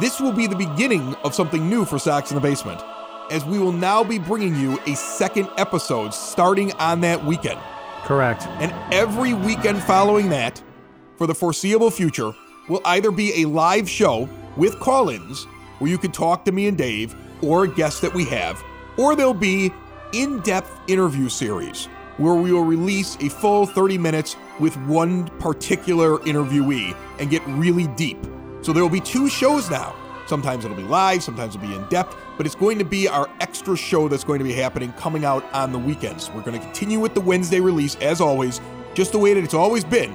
This 0.00 0.20
will 0.20 0.32
be 0.32 0.46
the 0.46 0.56
beginning 0.56 1.14
of 1.24 1.34
something 1.34 1.68
new 1.68 1.84
for 1.84 1.98
Sox 1.98 2.30
in 2.30 2.36
the 2.36 2.40
Basement, 2.40 2.80
as 3.30 3.44
we 3.44 3.58
will 3.58 3.72
now 3.72 4.04
be 4.04 4.18
bringing 4.18 4.54
you 4.56 4.78
a 4.86 4.94
second 4.94 5.48
episode 5.56 6.14
starting 6.14 6.72
on 6.74 7.00
that 7.00 7.24
weekend. 7.24 7.58
Correct. 8.04 8.46
And 8.60 8.72
every 8.92 9.34
weekend 9.34 9.82
following 9.82 10.28
that, 10.30 10.62
for 11.16 11.26
the 11.26 11.34
foreseeable 11.34 11.90
future, 11.90 12.32
will 12.68 12.80
either 12.84 13.10
be 13.10 13.42
a 13.42 13.48
live 13.48 13.88
show 13.88 14.28
with 14.56 14.78
call 14.78 15.10
ins 15.10 15.44
where 15.78 15.90
you 15.90 15.98
can 15.98 16.12
talk 16.12 16.44
to 16.44 16.52
me 16.52 16.68
and 16.68 16.78
Dave 16.78 17.14
or 17.42 17.64
a 17.64 17.68
guest 17.68 18.02
that 18.02 18.14
we 18.14 18.24
have, 18.26 18.62
or 18.96 19.16
there'll 19.16 19.34
be 19.34 19.72
in 20.12 20.40
depth 20.40 20.80
interview 20.88 21.28
series 21.28 21.88
where 22.18 22.34
we 22.34 22.52
will 22.52 22.64
release 22.64 23.16
a 23.20 23.28
full 23.28 23.66
30 23.66 23.96
minutes 23.96 24.36
with 24.60 24.76
one 24.86 25.26
particular 25.38 26.18
interviewee 26.18 26.96
and 27.18 27.30
get 27.30 27.42
really 27.46 27.86
deep. 27.88 28.18
So 28.62 28.72
there 28.72 28.82
will 28.82 28.90
be 28.90 29.00
two 29.00 29.28
shows 29.28 29.70
now. 29.70 29.94
Sometimes 30.26 30.64
it'll 30.64 30.76
be 30.76 30.82
live, 30.82 31.22
sometimes 31.22 31.56
it'll 31.56 31.66
be 31.66 31.74
in 31.74 31.88
depth, 31.88 32.14
but 32.36 32.44
it's 32.44 32.54
going 32.54 32.78
to 32.78 32.84
be 32.84 33.08
our 33.08 33.30
extra 33.40 33.76
show 33.76 34.08
that's 34.08 34.24
going 34.24 34.38
to 34.40 34.44
be 34.44 34.52
happening 34.52 34.92
coming 34.92 35.24
out 35.24 35.42
on 35.54 35.72
the 35.72 35.78
weekends. 35.78 36.30
We're 36.30 36.42
going 36.42 36.58
to 36.58 36.64
continue 36.64 37.00
with 37.00 37.14
the 37.14 37.20
Wednesday 37.20 37.60
release 37.60 37.94
as 37.96 38.20
always, 38.20 38.60
just 38.92 39.12
the 39.12 39.18
way 39.18 39.32
that 39.32 39.42
it's 39.42 39.54
always 39.54 39.84
been. 39.84 40.14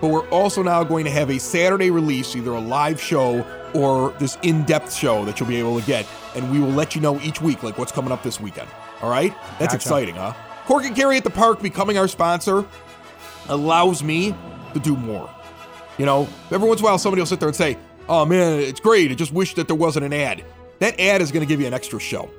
But 0.00 0.08
we're 0.08 0.28
also 0.28 0.62
now 0.62 0.84
going 0.84 1.04
to 1.04 1.10
have 1.10 1.30
a 1.30 1.38
Saturday 1.38 1.90
release, 1.90 2.36
either 2.36 2.52
a 2.52 2.60
live 2.60 3.00
show 3.00 3.44
or 3.74 4.12
this 4.18 4.38
in 4.42 4.62
depth 4.64 4.94
show 4.94 5.24
that 5.24 5.40
you'll 5.40 5.48
be 5.48 5.56
able 5.58 5.78
to 5.80 5.86
get. 5.86 6.06
And 6.36 6.50
we 6.52 6.60
will 6.60 6.68
let 6.68 6.94
you 6.94 7.00
know 7.00 7.20
each 7.20 7.42
week, 7.42 7.62
like 7.62 7.76
what's 7.76 7.92
coming 7.92 8.12
up 8.12 8.22
this 8.22 8.40
weekend. 8.40 8.68
All 9.02 9.10
right? 9.10 9.34
That's 9.58 9.74
Gotcha. 9.74 9.76
exciting, 9.76 10.14
huh? 10.14 10.32
Cork 10.70 10.84
and 10.84 10.94
Kerry 10.94 11.16
at 11.16 11.24
the 11.24 11.30
Park 11.30 11.60
becoming 11.60 11.98
our 11.98 12.06
sponsor 12.06 12.64
allows 13.48 14.04
me 14.04 14.32
to 14.72 14.78
do 14.78 14.96
more. 14.96 15.28
You 15.98 16.06
know, 16.06 16.28
every 16.52 16.68
once 16.68 16.78
in 16.78 16.86
a 16.86 16.88
while 16.88 16.96
somebody 16.96 17.20
will 17.20 17.26
sit 17.26 17.40
there 17.40 17.48
and 17.48 17.56
say, 17.56 17.76
oh 18.08 18.24
man, 18.24 18.60
it's 18.60 18.78
great. 18.78 19.10
I 19.10 19.14
just 19.14 19.32
wish 19.32 19.54
that 19.54 19.66
there 19.66 19.74
wasn't 19.74 20.04
an 20.06 20.12
ad. 20.12 20.44
That 20.78 21.00
ad 21.00 21.22
is 21.22 21.32
going 21.32 21.40
to 21.40 21.46
give 21.48 21.60
you 21.60 21.66
an 21.66 21.74
extra 21.74 21.98
show 21.98 22.30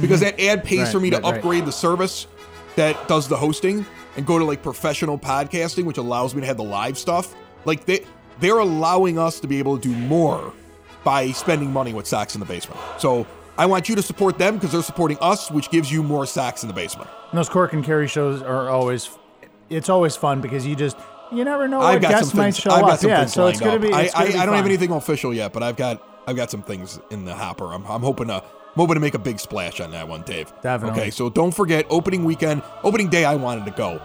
because 0.00 0.20
that 0.20 0.38
ad 0.38 0.62
pays 0.62 0.82
Right, 0.82 0.92
for 0.92 1.00
me 1.00 1.10
to 1.10 1.16
right, 1.16 1.24
right. 1.24 1.34
upgrade 1.34 1.66
the 1.66 1.72
service 1.72 2.28
that 2.76 3.08
does 3.08 3.26
the 3.26 3.36
hosting 3.36 3.84
and 4.16 4.24
go 4.24 4.38
to 4.38 4.44
like 4.44 4.62
professional 4.62 5.18
podcasting, 5.18 5.82
which 5.82 5.98
allows 5.98 6.32
me 6.32 6.42
to 6.42 6.46
have 6.46 6.58
the 6.58 6.62
live 6.62 6.96
stuff. 6.96 7.34
Like 7.64 7.86
they, 7.86 8.06
they're 8.38 8.60
allowing 8.60 9.18
us 9.18 9.40
to 9.40 9.48
be 9.48 9.58
able 9.58 9.76
to 9.76 9.82
do 9.88 9.96
more 9.96 10.52
by 11.02 11.32
spending 11.32 11.72
money 11.72 11.92
with 11.92 12.06
Sox 12.06 12.36
in 12.36 12.38
the 12.40 12.46
Basement. 12.46 12.80
So 13.00 13.26
I 13.60 13.66
want 13.66 13.90
you 13.90 13.94
to 13.96 14.00
support 14.02 14.38
them 14.38 14.54
because 14.54 14.72
they're 14.72 14.82
supporting 14.82 15.18
us, 15.20 15.50
which 15.50 15.70
gives 15.70 15.92
you 15.92 16.02
more 16.02 16.24
Sox 16.24 16.62
in 16.62 16.68
the 16.68 16.72
Basement. 16.72 17.10
And 17.30 17.36
those 17.38 17.50
Cork 17.50 17.74
and 17.74 17.84
Kerry 17.84 18.08
shows 18.08 18.40
are 18.40 18.70
always, 18.70 19.10
it's 19.68 19.90
always 19.90 20.16
fun 20.16 20.40
because 20.40 20.66
you 20.66 20.74
just, 20.74 20.96
you 21.30 21.44
never 21.44 21.68
know 21.68 21.78
I've 21.82 22.02
what 22.02 22.10
guests 22.10 22.32
might 22.32 22.56
show 22.56 22.70
I've 22.70 22.80
got 22.80 22.92
up. 22.92 22.98
some 23.00 23.10
Yeah, 23.10 23.26
so 23.26 23.48
it's 23.48 23.60
gonna 23.60 23.74
up. 23.74 23.82
be. 23.82 23.92
I, 23.92 24.08
I, 24.14 24.28
be 24.28 24.34
I 24.38 24.46
don't 24.46 24.54
have 24.54 24.64
anything 24.64 24.90
official 24.92 25.34
yet, 25.34 25.52
but 25.52 25.62
I've 25.62 25.76
got 25.76 26.02
I've 26.26 26.36
got 26.36 26.50
some 26.50 26.62
things 26.62 26.98
in 27.10 27.26
the 27.26 27.34
hopper. 27.34 27.66
I'm, 27.66 27.84
I'm 27.86 28.00
hoping 28.00 28.28
to 28.28 28.36
I'm 28.36 28.40
hoping 28.40 28.54
to 28.54 28.60
I'm 28.70 28.76
hoping 28.76 28.94
to 28.94 29.00
make 29.00 29.14
a 29.14 29.18
big 29.18 29.38
splash 29.38 29.78
on 29.78 29.90
that 29.90 30.08
one, 30.08 30.22
Dave. 30.22 30.50
Definitely. 30.62 30.98
Okay, 30.98 31.10
so 31.10 31.28
don't 31.28 31.52
forget 31.52 31.84
opening 31.90 32.24
weekend, 32.24 32.62
opening 32.82 33.10
day. 33.10 33.26
I 33.26 33.34
wanted 33.34 33.66
to 33.66 33.72
go. 33.72 34.00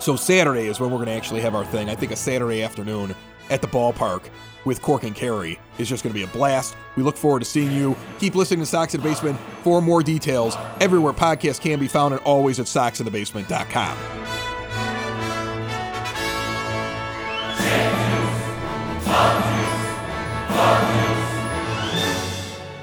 So 0.00 0.16
Saturday 0.16 0.66
is 0.66 0.80
when 0.80 0.90
we're 0.90 0.96
going 0.96 1.06
to 1.06 1.12
actually 1.12 1.42
have 1.42 1.54
our 1.54 1.64
thing. 1.64 1.88
I 1.88 1.94
think 1.94 2.10
a 2.10 2.16
Saturday 2.16 2.62
afternoon 2.62 3.14
at 3.50 3.62
the 3.62 3.68
ballpark 3.68 4.22
with 4.64 4.80
Cork 4.82 5.02
and 5.02 5.14
Kerry 5.14 5.58
is 5.78 5.88
just 5.88 6.02
going 6.02 6.12
to 6.12 6.18
be 6.18 6.24
a 6.24 6.28
blast. 6.28 6.76
We 6.96 7.02
look 7.02 7.16
forward 7.16 7.40
to 7.40 7.44
seeing 7.44 7.72
you. 7.72 7.96
Keep 8.18 8.34
listening 8.34 8.60
to 8.60 8.66
Sox 8.66 8.94
in 8.94 9.00
the 9.00 9.08
Basement 9.08 9.38
for 9.62 9.82
more 9.82 10.02
details. 10.02 10.56
Everywhere 10.80 11.12
podcasts 11.12 11.60
can 11.60 11.78
be 11.78 11.88
found 11.88 12.14
and 12.14 12.22
always 12.22 12.58
at 12.60 12.66
soxinthebasement.com. 12.66 14.14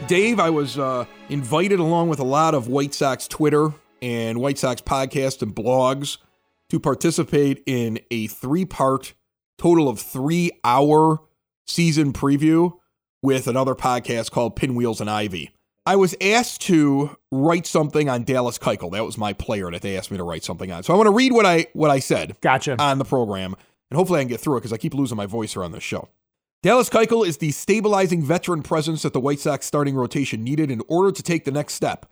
Dave, 0.08 0.40
I 0.42 0.50
was 0.50 0.78
uh, 0.78 1.06
invited 1.30 1.80
along 1.80 2.10
with 2.10 2.20
a 2.20 2.26
lot 2.26 2.54
of 2.54 2.68
White 2.68 2.94
Sox 2.94 3.30
Twitter 3.30 3.74
and 4.02 4.42
White 4.42 4.58
Sox 4.58 4.82
podcasts 4.82 5.42
and 5.42 5.56
blogs 5.56 6.18
to 6.70 6.82
participate 6.82 7.64
in 7.66 7.98
a 8.12 8.28
three 8.28 8.66
part, 8.66 9.14
total 9.62 9.88
of 9.88 10.00
three 10.00 10.50
hour 10.64 11.20
season 11.68 12.12
preview 12.12 12.74
with 13.22 13.46
another 13.48 13.76
podcast 13.76 14.32
called 14.32 14.56
Pinwheels 14.56 15.00
and 15.00 15.08
Ivy. 15.08 15.52
I 15.86 15.98
was 15.98 16.16
asked 16.20 16.62
to 16.62 17.16
write 17.32 17.68
something 17.68 18.10
on 18.10 18.24
Dallas 18.24 18.58
Keuchel. 18.58 18.92
That 18.92 19.06
was 19.06 19.20
my 19.20 19.34
player 19.34 19.70
that 19.70 19.84
they 19.84 19.96
asked 19.96 20.10
me 20.10 20.18
to 20.18 20.24
write 20.24 20.44
something 20.44 20.72
on. 20.72 20.82
So 20.82 20.96
I 20.96 20.98
want 20.98 21.06
to 21.06 21.12
read 21.12 21.32
what 21.32 21.46
I 21.46 21.68
what 21.74 21.92
I 21.92 22.00
said 22.00 22.38
Gotcha. 22.42 22.76
on 22.82 22.98
the 22.98 23.06
program, 23.06 23.56
and 23.92 23.98
hopefully 23.98 24.20
I 24.20 24.24
can 24.24 24.30
get 24.30 24.40
through 24.40 24.58
it 24.58 24.62
because 24.62 24.74
I 24.74 24.78
keep 24.78 24.96
losing 24.96 25.16
my 25.18 25.28
voice 25.28 25.54
here 25.54 25.64
on 25.64 25.72
this 25.74 25.84
show. 25.84 26.10
Dallas 26.64 26.90
Keuchel 26.90 27.26
is 27.26 27.38
the 27.38 27.52
stabilizing 27.52 28.24
veteran 28.24 28.64
presence 28.64 29.04
that 29.04 29.14
the 29.14 29.20
White 29.20 29.40
Sox 29.40 29.68
starting 29.68 29.94
rotation 29.94 30.44
needed 30.44 30.72
in 30.72 30.82
order 30.88 31.12
to 31.12 31.22
take 31.22 31.46
the 31.46 31.52
next 31.52 31.76
step. 31.76 32.08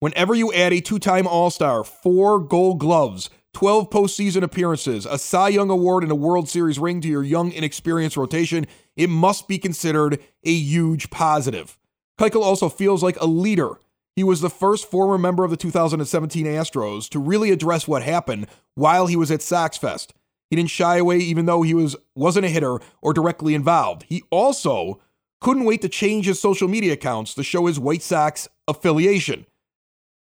Whenever 0.00 0.34
you 0.34 0.52
add 0.52 0.74
a 0.74 0.82
two 0.82 0.98
time 0.98 1.26
All 1.26 1.48
Star, 1.48 1.84
four 1.84 2.38
gold 2.38 2.80
gloves, 2.80 3.30
12 3.54 3.90
postseason 3.90 4.42
appearances, 4.42 5.06
a 5.06 5.18
Cy 5.18 5.48
Young 5.48 5.70
Award, 5.70 6.02
and 6.02 6.12
a 6.12 6.16
World 6.16 6.48
Series 6.48 6.78
ring 6.78 7.00
to 7.02 7.08
your 7.08 7.22
young, 7.22 7.52
inexperienced 7.52 8.16
rotation, 8.16 8.66
it 8.96 9.08
must 9.08 9.46
be 9.46 9.58
considered 9.58 10.18
a 10.44 10.52
huge 10.52 11.10
positive. 11.10 11.78
Keuchel 12.18 12.42
also 12.42 12.68
feels 12.68 13.02
like 13.02 13.20
a 13.20 13.26
leader. 13.26 13.78
He 14.16 14.24
was 14.24 14.40
the 14.40 14.50
first 14.50 14.90
former 14.90 15.18
member 15.18 15.44
of 15.44 15.50
the 15.50 15.56
2017 15.56 16.46
Astros 16.46 17.08
to 17.10 17.18
really 17.18 17.50
address 17.50 17.88
what 17.88 18.02
happened 18.02 18.46
while 18.74 19.06
he 19.06 19.16
was 19.16 19.30
at 19.30 19.42
Sox 19.42 19.76
Fest. 19.76 20.14
He 20.50 20.56
didn't 20.56 20.70
shy 20.70 20.98
away 20.98 21.18
even 21.18 21.46
though 21.46 21.62
he 21.62 21.72
was 21.72 21.96
wasn't 22.14 22.44
a 22.44 22.50
hitter 22.50 22.78
or 23.00 23.14
directly 23.14 23.54
involved. 23.54 24.04
He 24.08 24.22
also 24.30 25.00
couldn't 25.40 25.64
wait 25.64 25.80
to 25.80 25.88
change 25.88 26.26
his 26.26 26.38
social 26.38 26.68
media 26.68 26.92
accounts 26.92 27.32
to 27.34 27.42
show 27.42 27.66
his 27.66 27.80
White 27.80 28.02
Sox 28.02 28.48
affiliation. 28.68 29.46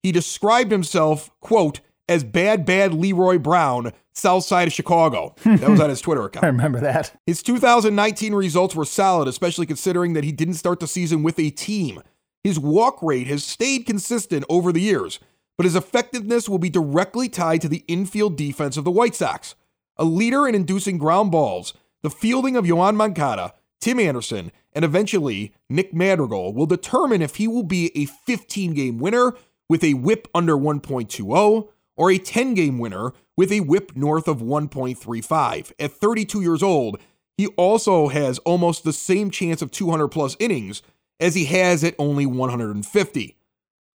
He 0.04 0.12
described 0.12 0.72
himself, 0.72 1.32
quote, 1.42 1.82
as 2.10 2.24
bad 2.24 2.66
bad 2.66 2.94
Leroy 2.94 3.38
Brown, 3.38 3.94
south 4.14 4.44
side 4.44 4.68
of 4.68 4.74
Chicago. 4.74 5.36
That 5.46 5.70
was 5.70 5.80
on 5.80 5.90
his 5.90 6.02
Twitter 6.02 6.26
account. 6.26 6.44
I 6.44 6.48
remember 6.48 6.82
that. 6.82 7.14
His 7.26 7.42
2019 7.44 8.34
results 8.34 8.76
were 8.76 8.84
solid, 8.84 9.28
especially 9.28 9.68
considering 9.68 10.14
that 10.14 10.24
he 10.24 10.32
didn't 10.32 10.56
start 10.56 10.80
the 10.80 10.88
season 10.88 11.24
with 11.24 11.40
a 11.40 11.52
team. 11.52 12.02
His 12.44 12.60
walk 12.60 13.02
rate 13.04 13.28
has 13.28 13.44
stayed 13.44 13.86
consistent 13.86 14.44
over 14.50 14.72
the 14.72 14.82
years, 14.82 15.20
but 15.56 15.66
his 15.66 15.76
effectiveness 15.76 16.50
will 16.50 16.58
be 16.58 16.70
directly 16.70 17.30
tied 17.30 17.62
to 17.62 17.70
the 17.70 17.86
infield 17.88 18.36
defense 18.36 18.76
of 18.76 18.86
the 18.86 18.92
White 18.92 19.16
Sox. 19.16 19.56
A 19.98 20.04
leader 20.04 20.48
in 20.48 20.56
inducing 20.56 20.98
ground 20.98 21.32
balls, 21.32 21.74
the 22.02 22.10
fielding 22.10 22.56
of 22.56 22.66
Yohan 22.66 22.96
Moncada, 22.96 23.54
Tim 23.80 24.00
Anderson, 24.00 24.52
and 24.74 24.84
eventually 24.84 25.54
Nick 25.70 25.94
Madrigal 25.94 26.54
will 26.54 26.66
determine 26.66 27.22
if 27.22 27.36
he 27.36 27.48
will 27.48 27.64
be 27.64 27.92
a 27.96 28.06
15 28.06 28.74
game 28.74 28.98
winner 28.98 29.34
with 29.70 29.84
a 29.84 29.94
whip 29.94 30.28
under 30.34 30.56
1.20 30.56 31.70
or 32.00 32.10
a 32.10 32.18
10 32.18 32.56
game 32.56 32.80
winner 32.80 33.12
with 33.38 33.52
a 33.52 33.60
whip 33.60 33.92
north 33.96 34.28
of 34.28 34.42
1.35. 34.42 35.72
At 35.78 35.92
32 35.92 36.42
years 36.42 36.64
old, 36.64 36.98
he 37.38 37.48
also 37.58 38.08
has 38.08 38.40
almost 38.40 38.84
the 38.84 38.94
same 38.94 39.30
chance 39.30 39.62
of 39.62 39.70
200 39.70 40.08
plus 40.08 40.36
innings 40.40 40.82
as 41.20 41.36
he 41.36 41.46
has 41.46 41.84
at 41.84 41.96
only 42.00 42.26
150. 42.26 43.36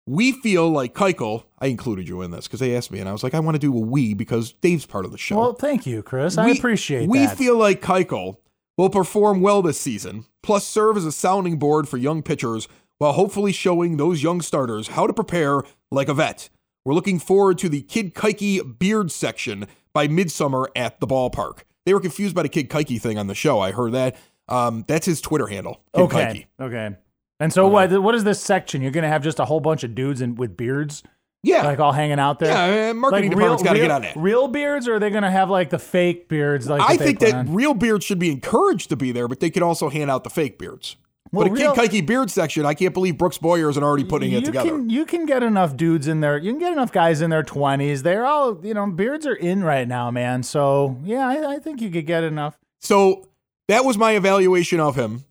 We 0.05 0.33
feel 0.33 0.69
like 0.69 0.93
Keuchel, 0.93 1.45
I 1.59 1.67
included 1.67 2.09
you 2.09 2.21
in 2.21 2.31
this 2.31 2.45
because 2.47 2.59
they 2.59 2.75
asked 2.75 2.91
me, 2.91 2.99
and 2.99 3.07
I 3.07 3.13
was 3.13 3.23
like, 3.23 3.33
I 3.33 3.39
want 3.39 3.55
to 3.55 3.59
do 3.59 3.73
a 3.75 3.79
we 3.79 4.13
because 4.13 4.51
Dave's 4.51 4.85
part 4.85 5.05
of 5.05 5.11
the 5.11 5.17
show. 5.17 5.37
Well, 5.39 5.53
thank 5.53 5.85
you, 5.85 6.03
Chris. 6.03 6.37
I 6.37 6.45
We- 6.47 6.57
appreciate 6.57 7.07
we 7.07 7.19
that. 7.19 7.37
We 7.37 7.45
feel 7.45 7.57
like 7.57 7.81
Keuchel 7.81 8.35
will 8.77 8.89
perform 8.89 9.39
well 9.39 9.61
this 9.61 9.79
season, 9.79 10.25
plus 10.41 10.67
serve 10.67 10.97
as 10.97 11.05
a 11.05 11.11
sounding 11.11 11.57
board 11.57 11.87
for 11.87 11.95
young 11.97 12.21
pitchers 12.21 12.67
while 12.97 13.13
hopefully 13.13 13.53
showing 13.53 13.95
those 13.95 14.21
young 14.23 14.41
starters 14.41 14.89
how 14.89 15.07
to 15.07 15.13
prepare 15.13 15.61
like 15.89 16.09
a 16.09 16.13
vet. 16.13 16.49
We're 16.85 16.93
looking 16.93 17.19
forward 17.19 17.57
to 17.59 17.69
the 17.69 17.81
Kid 17.81 18.13
Keuchy 18.13 18.59
beard 18.77 19.11
section 19.11 19.67
by 19.93 20.07
midsummer 20.07 20.69
at 20.75 20.99
the 20.99 21.07
ballpark. 21.07 21.59
They 21.85 21.93
were 21.93 22.01
confused 22.01 22.35
by 22.35 22.43
the 22.43 22.49
Kid 22.49 22.69
Keuchy 22.69 22.99
thing 23.01 23.17
on 23.17 23.27
the 23.27 23.35
show. 23.35 23.59
I 23.59 23.71
heard 23.71 23.93
that. 23.93 24.17
Um, 24.49 24.83
that's 24.87 25.05
his 25.05 25.21
Twitter 25.21 25.47
handle. 25.47 25.81
Kid 25.95 26.01
okay. 26.01 26.47
Kike. 26.59 26.65
Okay. 26.65 26.95
And 27.39 27.53
so 27.53 27.67
what? 27.67 27.91
What 28.01 28.15
is 28.15 28.23
this 28.25 28.39
section? 28.41 28.81
You're 28.81 28.91
gonna 28.91 29.07
have 29.07 29.23
just 29.23 29.39
a 29.39 29.45
whole 29.45 29.59
bunch 29.61 29.83
of 29.83 29.95
dudes 29.95 30.19
and 30.21 30.37
with 30.37 30.55
beards, 30.57 31.03
Yeah. 31.41 31.63
like 31.65 31.79
all 31.79 31.91
hanging 31.93 32.19
out 32.19 32.39
there. 32.39 32.49
yeah, 32.49 32.89
uh, 32.89 32.93
marketing 32.93 33.31
department's 33.31 33.63
got 33.63 33.73
to 33.73 33.79
get 33.79 33.91
on 33.91 34.01
that. 34.03 34.15
Real 34.15 34.47
beards, 34.49 34.87
or 34.87 34.95
are 34.95 34.99
they 34.99 35.09
gonna 35.09 35.31
have 35.31 35.49
like 35.49 35.69
the 35.69 35.79
fake 35.79 36.27
beards? 36.27 36.67
Like 36.69 36.81
I 36.81 36.97
think 36.97 37.19
that 37.19 37.33
on? 37.33 37.53
real 37.53 37.73
beards 37.73 38.03
should 38.05 38.19
be 38.19 38.29
encouraged 38.31 38.89
to 38.89 38.95
be 38.97 39.11
there, 39.13 39.27
but 39.29 39.39
they 39.39 39.49
could 39.49 39.63
also 39.63 39.89
hand 39.89 40.11
out 40.11 40.23
the 40.25 40.29
fake 40.29 40.57
beards. 40.59 40.97
Well, 41.33 41.47
but 41.47 41.51
a 41.51 41.53
real- 41.53 41.73
Kid 41.73 41.91
Keuchy 41.91 42.05
beard 42.05 42.29
section, 42.31 42.65
I 42.65 42.75
can't 42.75 42.93
believe 42.93 43.17
Brooks 43.17 43.37
Boyer 43.39 43.69
isn't 43.69 43.83
already 43.83 44.03
putting 44.03 44.31
it 44.31 44.45
together. 44.45 44.69
Can, 44.69 44.89
you 44.89 45.03
can 45.03 45.25
get 45.25 45.43
enough 45.43 45.75
dudes 45.75 46.07
in 46.07 46.21
there. 46.21 46.37
You 46.37 46.51
can 46.51 46.59
get 46.59 46.71
enough 46.71 46.91
guys 46.91 47.21
in 47.21 47.29
their 47.31 47.43
twenties. 47.43 48.03
They're 48.03 48.25
all 48.25 48.65
you 48.65 48.73
know. 48.73 48.85
Beards 48.87 49.25
are 49.25 49.35
in 49.35 49.63
right 49.63 49.87
now, 49.87 50.11
man. 50.11 50.43
So 50.43 50.99
yeah, 51.03 51.27
I, 51.27 51.55
I 51.55 51.59
think 51.59 51.81
you 51.81 51.89
could 51.89 52.05
get 52.05 52.23
enough. 52.23 52.57
So 52.79 53.27
that 53.67 53.83
was 53.83 53.97
my 53.97 54.11
evaluation 54.13 54.79
of 54.79 54.95
him. 54.95 55.25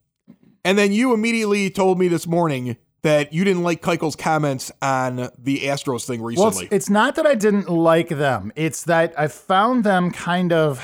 And 0.65 0.77
then 0.79 0.93
you 0.93 1.13
immediately 1.13 1.71
told 1.71 1.99
me 1.99 2.09
this 2.09 2.27
morning 2.27 2.77
that 3.03 3.33
you 3.33 3.45
didn't 3.45 3.63
like 3.65 3.83
Keuchel's 3.83 4.17
comments 4.17 4.71
on 4.81 5.29
the 5.39 5.61
Astros 5.61 6.05
thing 6.07 6.21
Well, 6.21 6.29
recently. 6.29 6.67
it's, 6.67 6.73
it's 6.73 6.91
not 6.91 7.17
that 7.17 7.27
I 7.27 7.35
didn't 7.35 7.69
like 7.69 8.09
them. 8.09 8.53
It's 8.55 8.85
that 8.85 9.13
I 9.19 9.27
found 9.29 9.85
them 9.85 10.11
kind 10.13 10.53
of. 10.53 10.81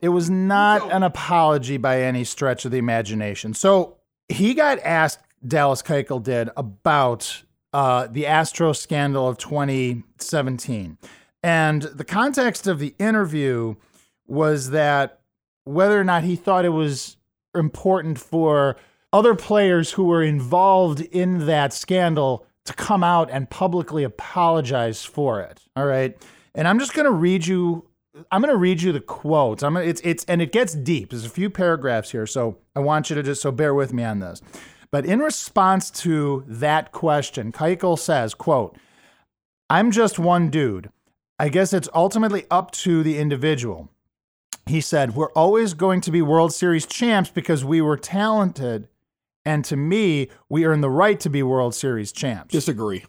It 0.00 0.08
was 0.08 0.30
not 0.30 0.90
an 0.92 1.02
apology 1.02 1.76
by 1.76 2.02
any 2.02 2.24
stretch 2.24 2.64
of 2.64 2.70
the 2.70 2.78
imagination. 2.78 3.52
So 3.52 3.97
he 4.28 4.54
got 4.54 4.78
asked, 4.80 5.20
Dallas 5.46 5.82
Keuchel 5.82 6.22
did, 6.22 6.50
about 6.56 7.42
uh, 7.72 8.06
the 8.10 8.26
Astro 8.26 8.72
scandal 8.72 9.28
of 9.28 9.38
2017, 9.38 10.98
and 11.42 11.82
the 11.82 12.04
context 12.04 12.66
of 12.66 12.78
the 12.78 12.94
interview 12.98 13.76
was 14.26 14.70
that 14.70 15.20
whether 15.64 16.00
or 16.00 16.04
not 16.04 16.24
he 16.24 16.36
thought 16.36 16.64
it 16.64 16.70
was 16.70 17.16
important 17.54 18.18
for 18.18 18.76
other 19.12 19.34
players 19.34 19.92
who 19.92 20.04
were 20.04 20.22
involved 20.22 21.00
in 21.00 21.46
that 21.46 21.72
scandal 21.72 22.46
to 22.64 22.72
come 22.74 23.02
out 23.02 23.30
and 23.30 23.48
publicly 23.48 24.04
apologize 24.04 25.04
for 25.04 25.40
it. 25.40 25.60
All 25.76 25.86
right. 25.86 26.16
And 26.54 26.68
I'm 26.68 26.78
just 26.78 26.92
going 26.92 27.06
to 27.06 27.12
read 27.12 27.46
you 27.46 27.87
I'm 28.30 28.40
going 28.40 28.52
to 28.52 28.58
read 28.58 28.82
you 28.82 28.92
the 28.92 29.00
quotes. 29.00 29.62
I'm 29.62 29.74
gonna, 29.74 29.86
it's 29.86 30.00
it's 30.02 30.24
and 30.24 30.40
it 30.42 30.52
gets 30.52 30.74
deep. 30.74 31.10
There's 31.10 31.24
a 31.24 31.30
few 31.30 31.50
paragraphs 31.50 32.10
here, 32.10 32.26
so 32.26 32.58
I 32.74 32.80
want 32.80 33.10
you 33.10 33.16
to 33.16 33.22
just 33.22 33.42
so 33.42 33.52
bear 33.52 33.74
with 33.74 33.92
me 33.92 34.04
on 34.04 34.18
this. 34.18 34.42
But 34.90 35.04
in 35.04 35.20
response 35.20 35.90
to 35.90 36.44
that 36.46 36.92
question, 36.92 37.52
Keuchel 37.52 37.98
says, 37.98 38.34
"quote 38.34 38.76
I'm 39.70 39.90
just 39.90 40.18
one 40.18 40.48
dude. 40.48 40.90
I 41.38 41.48
guess 41.48 41.72
it's 41.72 41.88
ultimately 41.94 42.46
up 42.50 42.70
to 42.72 43.02
the 43.02 43.18
individual." 43.18 43.90
He 44.66 44.80
said, 44.80 45.14
"We're 45.14 45.32
always 45.32 45.74
going 45.74 46.00
to 46.02 46.10
be 46.10 46.22
World 46.22 46.52
Series 46.52 46.86
champs 46.86 47.30
because 47.30 47.64
we 47.64 47.80
were 47.80 47.96
talented, 47.96 48.88
and 49.44 49.64
to 49.66 49.76
me, 49.76 50.28
we 50.48 50.64
earn 50.64 50.80
the 50.80 50.90
right 50.90 51.20
to 51.20 51.30
be 51.30 51.42
World 51.42 51.74
Series 51.74 52.12
champs." 52.12 52.52
Disagree. 52.52 53.04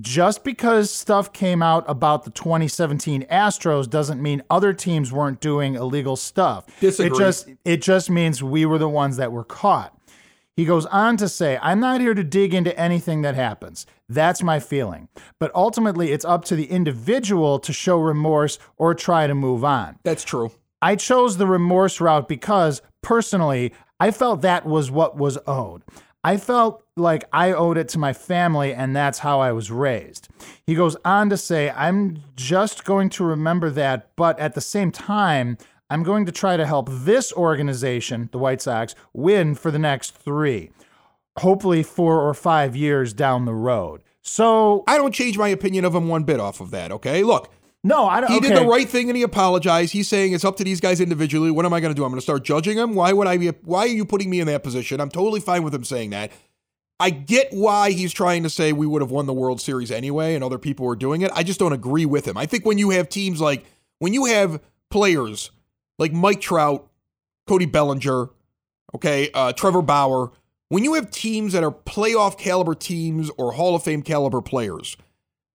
Just 0.00 0.44
because 0.44 0.90
stuff 0.90 1.32
came 1.32 1.62
out 1.62 1.84
about 1.88 2.24
the 2.24 2.30
2017 2.30 3.24
Astros 3.30 3.90
doesn't 3.90 4.22
mean 4.22 4.42
other 4.48 4.72
teams 4.72 5.12
weren't 5.12 5.40
doing 5.40 5.74
illegal 5.74 6.16
stuff. 6.16 6.66
Disagree. 6.80 7.16
It 7.16 7.18
just 7.18 7.48
it 7.64 7.82
just 7.82 8.10
means 8.10 8.42
we 8.42 8.64
were 8.64 8.78
the 8.78 8.88
ones 8.88 9.16
that 9.16 9.32
were 9.32 9.44
caught. 9.44 9.96
He 10.56 10.64
goes 10.64 10.84
on 10.86 11.16
to 11.16 11.28
say, 11.28 11.58
I'm 11.62 11.80
not 11.80 12.00
here 12.00 12.12
to 12.12 12.22
dig 12.22 12.52
into 12.52 12.78
anything 12.78 13.22
that 13.22 13.34
happens. 13.34 13.86
That's 14.08 14.42
my 14.42 14.60
feeling. 14.60 15.08
But 15.38 15.50
ultimately, 15.54 16.12
it's 16.12 16.24
up 16.24 16.44
to 16.46 16.56
the 16.56 16.66
individual 16.66 17.58
to 17.60 17.72
show 17.72 17.98
remorse 17.98 18.58
or 18.76 18.94
try 18.94 19.26
to 19.26 19.34
move 19.34 19.64
on. 19.64 19.98
That's 20.02 20.24
true. 20.24 20.52
I 20.82 20.96
chose 20.96 21.36
the 21.36 21.46
remorse 21.46 22.00
route 22.00 22.28
because 22.28 22.82
personally, 23.02 23.72
I 23.98 24.10
felt 24.10 24.42
that 24.42 24.66
was 24.66 24.90
what 24.90 25.16
was 25.16 25.38
owed. 25.46 25.82
I 26.22 26.36
felt 26.36 26.82
like 26.96 27.24
I 27.32 27.52
owed 27.52 27.78
it 27.78 27.88
to 27.90 27.98
my 27.98 28.12
family, 28.12 28.74
and 28.74 28.94
that's 28.94 29.20
how 29.20 29.40
I 29.40 29.52
was 29.52 29.70
raised. 29.70 30.28
He 30.66 30.74
goes 30.74 30.96
on 31.04 31.30
to 31.30 31.36
say, 31.36 31.70
I'm 31.70 32.22
just 32.36 32.84
going 32.84 33.08
to 33.10 33.24
remember 33.24 33.70
that, 33.70 34.14
but 34.16 34.38
at 34.38 34.54
the 34.54 34.60
same 34.60 34.90
time, 34.90 35.56
I'm 35.88 36.02
going 36.02 36.26
to 36.26 36.32
try 36.32 36.56
to 36.56 36.66
help 36.66 36.88
this 36.90 37.32
organization, 37.32 38.28
the 38.32 38.38
White 38.38 38.60
Sox, 38.60 38.94
win 39.14 39.54
for 39.54 39.70
the 39.70 39.78
next 39.78 40.10
three, 40.10 40.70
hopefully 41.38 41.82
four 41.82 42.20
or 42.20 42.34
five 42.34 42.76
years 42.76 43.14
down 43.14 43.46
the 43.46 43.54
road. 43.54 44.02
So, 44.22 44.84
I 44.86 44.98
don't 44.98 45.14
change 45.14 45.38
my 45.38 45.48
opinion 45.48 45.86
of 45.86 45.94
him 45.94 46.06
one 46.06 46.24
bit 46.24 46.38
off 46.38 46.60
of 46.60 46.70
that, 46.72 46.92
okay? 46.92 47.22
Look, 47.24 47.50
no, 47.82 48.06
I 48.06 48.20
don't. 48.20 48.30
he 48.30 48.36
okay. 48.38 48.48
did 48.48 48.58
the 48.58 48.66
right 48.66 48.88
thing 48.88 49.08
and 49.08 49.16
he 49.16 49.22
apologized. 49.22 49.92
He's 49.92 50.08
saying 50.08 50.34
it's 50.34 50.44
up 50.44 50.56
to 50.56 50.64
these 50.64 50.80
guys 50.80 51.00
individually. 51.00 51.50
What 51.50 51.64
am 51.64 51.72
I 51.72 51.80
going 51.80 51.92
to 51.92 51.96
do? 51.96 52.04
I'm 52.04 52.10
going 52.10 52.18
to 52.18 52.22
start 52.22 52.44
judging 52.44 52.76
him? 52.76 52.94
Why 52.94 53.12
would 53.12 53.26
I 53.26 53.38
be 53.38 53.48
why 53.64 53.80
are 53.80 53.86
you 53.86 54.04
putting 54.04 54.28
me 54.28 54.40
in 54.40 54.46
that 54.48 54.62
position? 54.62 55.00
I'm 55.00 55.08
totally 55.08 55.40
fine 55.40 55.62
with 55.62 55.74
him 55.74 55.84
saying 55.84 56.10
that. 56.10 56.30
I 56.98 57.08
get 57.08 57.48
why 57.52 57.92
he's 57.92 58.12
trying 58.12 58.42
to 58.42 58.50
say 58.50 58.74
we 58.74 58.86
would 58.86 59.00
have 59.00 59.10
won 59.10 59.24
the 59.24 59.32
World 59.32 59.62
Series 59.62 59.90
anyway 59.90 60.34
and 60.34 60.44
other 60.44 60.58
people 60.58 60.84
were 60.84 60.96
doing 60.96 61.22
it. 61.22 61.30
I 61.34 61.42
just 61.42 61.58
don't 61.58 61.72
agree 61.72 62.04
with 62.04 62.28
him. 62.28 62.36
I 62.36 62.44
think 62.44 62.66
when 62.66 62.76
you 62.76 62.90
have 62.90 63.08
teams 63.08 63.40
like 63.40 63.64
when 63.98 64.12
you 64.12 64.26
have 64.26 64.60
players 64.90 65.50
like 65.98 66.12
Mike 66.12 66.42
Trout, 66.42 66.86
Cody 67.46 67.64
Bellinger, 67.64 68.28
okay, 68.94 69.30
uh, 69.32 69.54
Trevor 69.54 69.80
Bauer, 69.80 70.32
when 70.68 70.84
you 70.84 70.94
have 70.94 71.10
teams 71.10 71.54
that 71.54 71.64
are 71.64 71.72
playoff 71.72 72.36
caliber 72.36 72.74
teams 72.74 73.30
or 73.38 73.52
Hall 73.52 73.74
of 73.74 73.82
Fame 73.82 74.02
caliber 74.02 74.42
players 74.42 74.98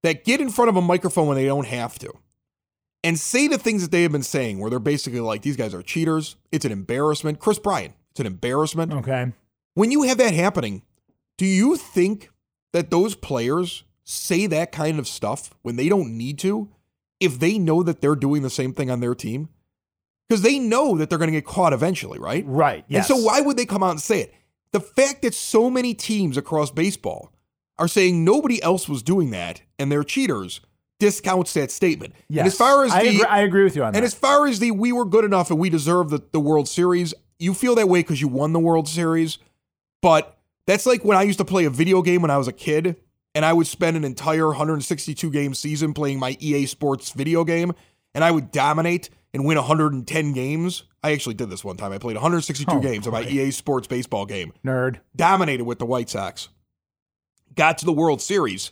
that 0.05 0.23
get 0.23 0.39
in 0.39 0.49
front 0.49 0.69
of 0.69 0.75
a 0.75 0.81
microphone 0.81 1.27
when 1.27 1.37
they 1.37 1.45
don't 1.45 1.67
have 1.67 1.97
to 1.99 2.13
and 3.03 3.19
say 3.19 3.47
the 3.47 3.57
things 3.57 3.83
that 3.83 3.91
they 3.91 4.01
have 4.01 4.11
been 4.11 4.23
saying, 4.23 4.59
where 4.59 4.69
they're 4.69 4.79
basically 4.79 5.19
like, 5.19 5.43
these 5.43 5.55
guys 5.55 5.73
are 5.73 5.83
cheaters, 5.83 6.37
it's 6.51 6.65
an 6.65 6.71
embarrassment. 6.71 7.39
Kris 7.39 7.59
Bryant, 7.59 7.93
it's 8.11 8.19
an 8.19 8.25
embarrassment. 8.25 8.91
Okay. 8.93 9.31
When 9.75 9.91
you 9.91 10.03
have 10.03 10.17
that 10.17 10.33
happening, 10.33 10.81
do 11.37 11.45
you 11.45 11.75
think 11.75 12.31
that 12.73 12.89
those 12.89 13.13
players 13.13 13.83
say 14.03 14.47
that 14.47 14.71
kind 14.71 14.97
of 14.97 15.07
stuff 15.07 15.53
when 15.61 15.75
they 15.75 15.89
don't 15.89 16.17
need 16.17 16.39
to 16.39 16.69
if 17.19 17.39
they 17.39 17.57
know 17.59 17.83
that 17.83 18.01
they're 18.01 18.15
doing 18.15 18.41
the 18.41 18.49
same 18.49 18.73
thing 18.73 18.89
on 18.89 19.01
their 19.01 19.15
team? 19.15 19.49
Because 20.27 20.41
they 20.41 20.57
know 20.57 20.97
that 20.97 21.09
they're 21.09 21.19
going 21.19 21.31
to 21.31 21.37
get 21.37 21.45
caught 21.45 21.73
eventually, 21.73 22.17
right? 22.17 22.43
Right. 22.47 22.85
Yes. 22.87 23.09
And 23.09 23.17
so 23.17 23.23
why 23.23 23.41
would 23.41 23.57
they 23.57 23.65
come 23.65 23.83
out 23.83 23.91
and 23.91 24.01
say 24.01 24.21
it? 24.21 24.33
The 24.71 24.79
fact 24.79 25.21
that 25.21 25.35
so 25.35 25.69
many 25.69 25.93
teams 25.93 26.37
across 26.37 26.71
baseball 26.71 27.31
are 27.77 27.87
saying 27.87 28.23
nobody 28.23 28.61
else 28.63 28.87
was 28.87 29.03
doing 29.03 29.31
that 29.31 29.61
and 29.79 29.91
they're 29.91 30.03
cheaters 30.03 30.61
discounts 30.99 31.53
that 31.53 31.71
statement. 31.71 32.13
Yes. 32.29 32.39
And 32.39 32.47
as 32.47 32.57
far 32.57 32.85
as 32.85 32.91
I 32.93 33.03
the 33.03 33.09
agree, 33.09 33.23
I 33.25 33.39
agree 33.41 33.63
with 33.65 33.75
you 33.75 33.83
on 33.83 33.91
that. 33.91 33.97
and 33.97 34.05
as 34.05 34.13
far 34.13 34.47
as 34.47 34.59
the 34.59 34.71
we 34.71 34.93
were 34.93 35.03
good 35.05 35.25
enough 35.25 35.49
and 35.51 35.59
we 35.59 35.69
deserve 35.69 36.09
the, 36.09 36.21
the 36.31 36.39
World 36.39 36.69
Series, 36.69 37.13
you 37.37 37.53
feel 37.53 37.75
that 37.75 37.89
way 37.89 37.99
because 37.99 38.21
you 38.21 38.29
won 38.29 38.53
the 38.53 38.59
World 38.59 38.87
Series. 38.87 39.37
But 40.01 40.37
that's 40.67 40.85
like 40.85 41.03
when 41.03 41.17
I 41.17 41.23
used 41.23 41.39
to 41.39 41.45
play 41.45 41.65
a 41.65 41.69
video 41.69 42.01
game 42.01 42.21
when 42.21 42.31
I 42.31 42.37
was 42.37 42.47
a 42.47 42.53
kid 42.53 42.95
and 43.33 43.43
I 43.43 43.51
would 43.51 43.67
spend 43.67 43.97
an 43.97 44.05
entire 44.05 44.47
162 44.47 45.29
game 45.31 45.53
season 45.53 45.93
playing 45.93 46.17
my 46.19 46.37
EA 46.39 46.65
Sports 46.65 47.11
video 47.11 47.43
game 47.43 47.73
and 48.13 48.23
I 48.23 48.31
would 48.31 48.51
dominate 48.51 49.09
and 49.33 49.43
win 49.43 49.57
110 49.57 50.31
games. 50.31 50.83
I 51.03 51.11
actually 51.11 51.35
did 51.35 51.49
this 51.49 51.63
one 51.63 51.75
time. 51.75 51.91
I 51.91 51.97
played 51.97 52.15
162 52.15 52.71
Oh, 52.71 52.79
games 52.79 53.05
of 53.05 53.11
my. 53.13 53.23
EA 53.23 53.51
Sports 53.51 53.85
baseball 53.87 54.25
game 54.25 54.53
Nerd. 54.65 54.99
dominated 55.15 55.65
with 55.65 55.77
the 55.79 55.85
White 55.85 56.09
Sox, 56.09 56.47
got 57.55 57.77
to 57.79 57.85
the 57.85 57.93
World 57.93 58.21
Series, 58.21 58.71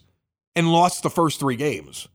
and 0.55 0.71
lost 0.71 1.03
the 1.03 1.09
first 1.09 1.39
three 1.39 1.55
games, 1.55 2.07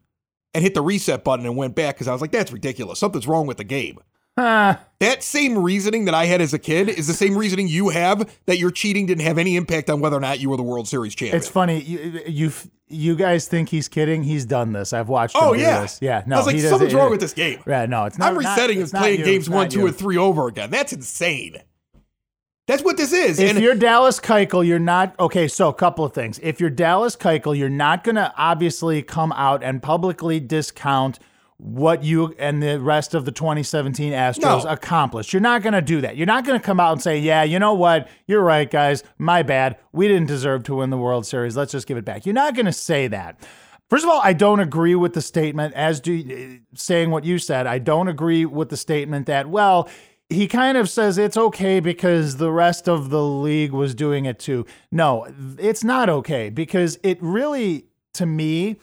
and 0.54 0.62
hit 0.62 0.74
the 0.74 0.83
reset 0.83 1.24
button 1.24 1.44
and 1.46 1.57
went 1.57 1.74
back 1.74 1.96
because 1.96 2.09
I 2.09 2.12
was 2.12 2.20
like, 2.20 2.33
that's 2.33 2.52
ridiculous. 2.52 2.98
Something's 2.98 3.26
wrong 3.26 3.46
with 3.46 3.57
the 3.57 3.64
game. 3.64 3.98
That 4.37 5.22
same 5.24 5.59
reasoning 5.59 6.04
that 6.04 6.14
I 6.14 6.26
had 6.26 6.40
as 6.40 6.54
a 6.54 6.59
kid 6.61 6.88
is 6.88 7.09
the 7.09 7.12
same 7.14 7.37
reasoning 7.37 7.66
you 7.66 7.88
have 7.88 8.31
that 8.46 8.59
your 8.59 8.70
cheating 8.70 9.07
didn't 9.07 9.24
have 9.24 9.37
any 9.37 9.57
impact 9.57 9.90
on 9.90 10.00
whether 10.00 10.16
or 10.16 10.20
not 10.20 10.38
you 10.38 10.50
were 10.50 10.57
the 10.57 10.62
World 10.62 10.87
Series 10.87 11.14
champion. 11.14 11.37
it's 11.37 11.48
funny. 11.48 11.81
You, 11.81 12.22
you 12.26 12.52
you 12.90 13.16
guys 13.16 13.48
think 13.48 13.68
he's 13.68 13.88
kidding? 13.88 14.22
He's 14.22 14.44
done 14.46 14.72
this. 14.72 14.92
I've 14.92 15.09
watched. 15.09 15.37
oh 15.37 15.52
him 15.52 15.59
do 15.59 15.64
yeah, 15.64 15.81
this. 15.83 15.98
yeah. 16.00 16.22
No, 16.26 16.37
I 16.37 16.38
was 16.38 16.46
like, 16.46 16.59
something's 16.61 16.94
it- 16.94 16.96
wrong 16.96 17.11
with 17.11 17.20
this 17.20 17.35
game. 17.35 17.61
Yeah, 17.66 17.87
no, 17.87 18.04
it's 18.04 18.16
not. 18.16 18.28
I'm 18.31 18.38
resetting 18.38 18.78
not, 18.78 18.92
and 18.92 18.92
playing 18.92 19.18
you, 19.18 19.24
games 19.24 19.50
one, 19.50 19.68
two, 19.68 19.87
and 19.87 19.96
three 19.96 20.16
over 20.16 20.46
again. 20.46 20.70
That's 20.70 20.92
insane. 20.92 21.57
That's 22.68 22.85
what 22.85 22.98
this 22.98 23.14
is. 23.14 23.40
If 23.40 23.50
and 23.50 23.61
you're 23.61 23.74
Dallas 23.74 24.20
Keuchel, 24.20 24.64
you're 24.64 24.78
not 24.78 25.18
okay. 25.18 25.48
So 25.48 25.68
a 25.68 25.74
couple 25.74 26.04
of 26.04 26.12
things. 26.12 26.38
If 26.42 26.61
you're 26.61 26.68
Dallas 26.68 27.16
Keuchel, 27.16 27.57
you're 27.57 27.70
not 27.70 28.04
going 28.04 28.16
to 28.16 28.31
obviously 28.37 29.02
come 29.02 29.33
out 29.33 29.62
and 29.64 29.83
publicly 29.83 30.38
discount 30.38 31.18
what 31.57 32.04
you 32.04 32.35
and 32.38 32.62
the 32.62 32.78
rest 32.78 33.14
of 33.14 33.24
the 33.24 33.33
2017 33.33 34.12
Astros 34.12 34.64
No. 34.64 34.70
accomplished. 34.70 35.33
You're 35.33 35.40
not 35.40 35.62
going 35.62 35.72
to 35.72 35.81
do 35.83 36.02
that. 36.02 36.18
You're 36.18 36.26
not 36.26 36.44
going 36.44 36.61
to 36.61 36.64
come 36.64 36.78
out 36.78 36.92
and 36.92 37.02
say, 37.02 37.18
"Yeah, 37.18 37.42
you 37.42 37.59
know 37.59 37.72
what? 37.72 38.07
You're 38.26 38.44
right, 38.44 38.70
guys. 38.70 39.02
My 39.16 39.42
bad. 39.42 39.78
We 39.92 40.07
didn't 40.07 40.28
deserve 40.28 40.62
to 40.64 40.74
win 40.76 40.90
the 40.90 40.98
World 40.98 41.24
Series. 41.24 41.57
Let's 41.57 41.72
just 41.72 41.87
give 41.87 41.96
it 41.96 42.04
back." 42.04 42.26
You're 42.26 42.35
not 42.35 42.54
going 42.54 42.66
to 42.66 42.72
say 42.72 43.09
that. 43.09 43.42
First 43.88 44.04
of 44.04 44.11
all, 44.11 44.20
I 44.22 44.35
don't 44.35 44.61
agree 44.61 44.94
with 44.94 45.14
the 45.14 45.22
statement 45.22 45.72
as 45.72 46.00
do 46.00 46.22
eh, 46.31 46.59
saying 46.74 47.11
what 47.11 47.24
you 47.24 47.38
said. 47.38 47.66
I 47.66 47.78
don't 47.78 48.09
agree 48.09 48.44
with 48.44 48.68
the 48.68 48.76
statement 48.76 49.24
that 49.26 49.48
well, 49.48 49.88
he 50.31 50.47
kind 50.47 50.77
of 50.77 50.91
says 50.91 51.17
it's 51.17 51.37
okay 51.37 51.81
because 51.81 52.37
the 52.37 52.53
rest 52.53 52.88
of 52.88 53.11
the 53.11 53.23
league 53.23 53.73
was 53.73 53.95
doing 53.95 54.27
it 54.27 54.38
too. 54.38 54.67
No, 54.93 55.27
it's 55.59 55.83
not 55.83 56.09
okay 56.09 56.51
because 56.51 56.99
it 57.03 57.19
really 57.23 57.87
to 58.14 58.27
me 58.27 58.77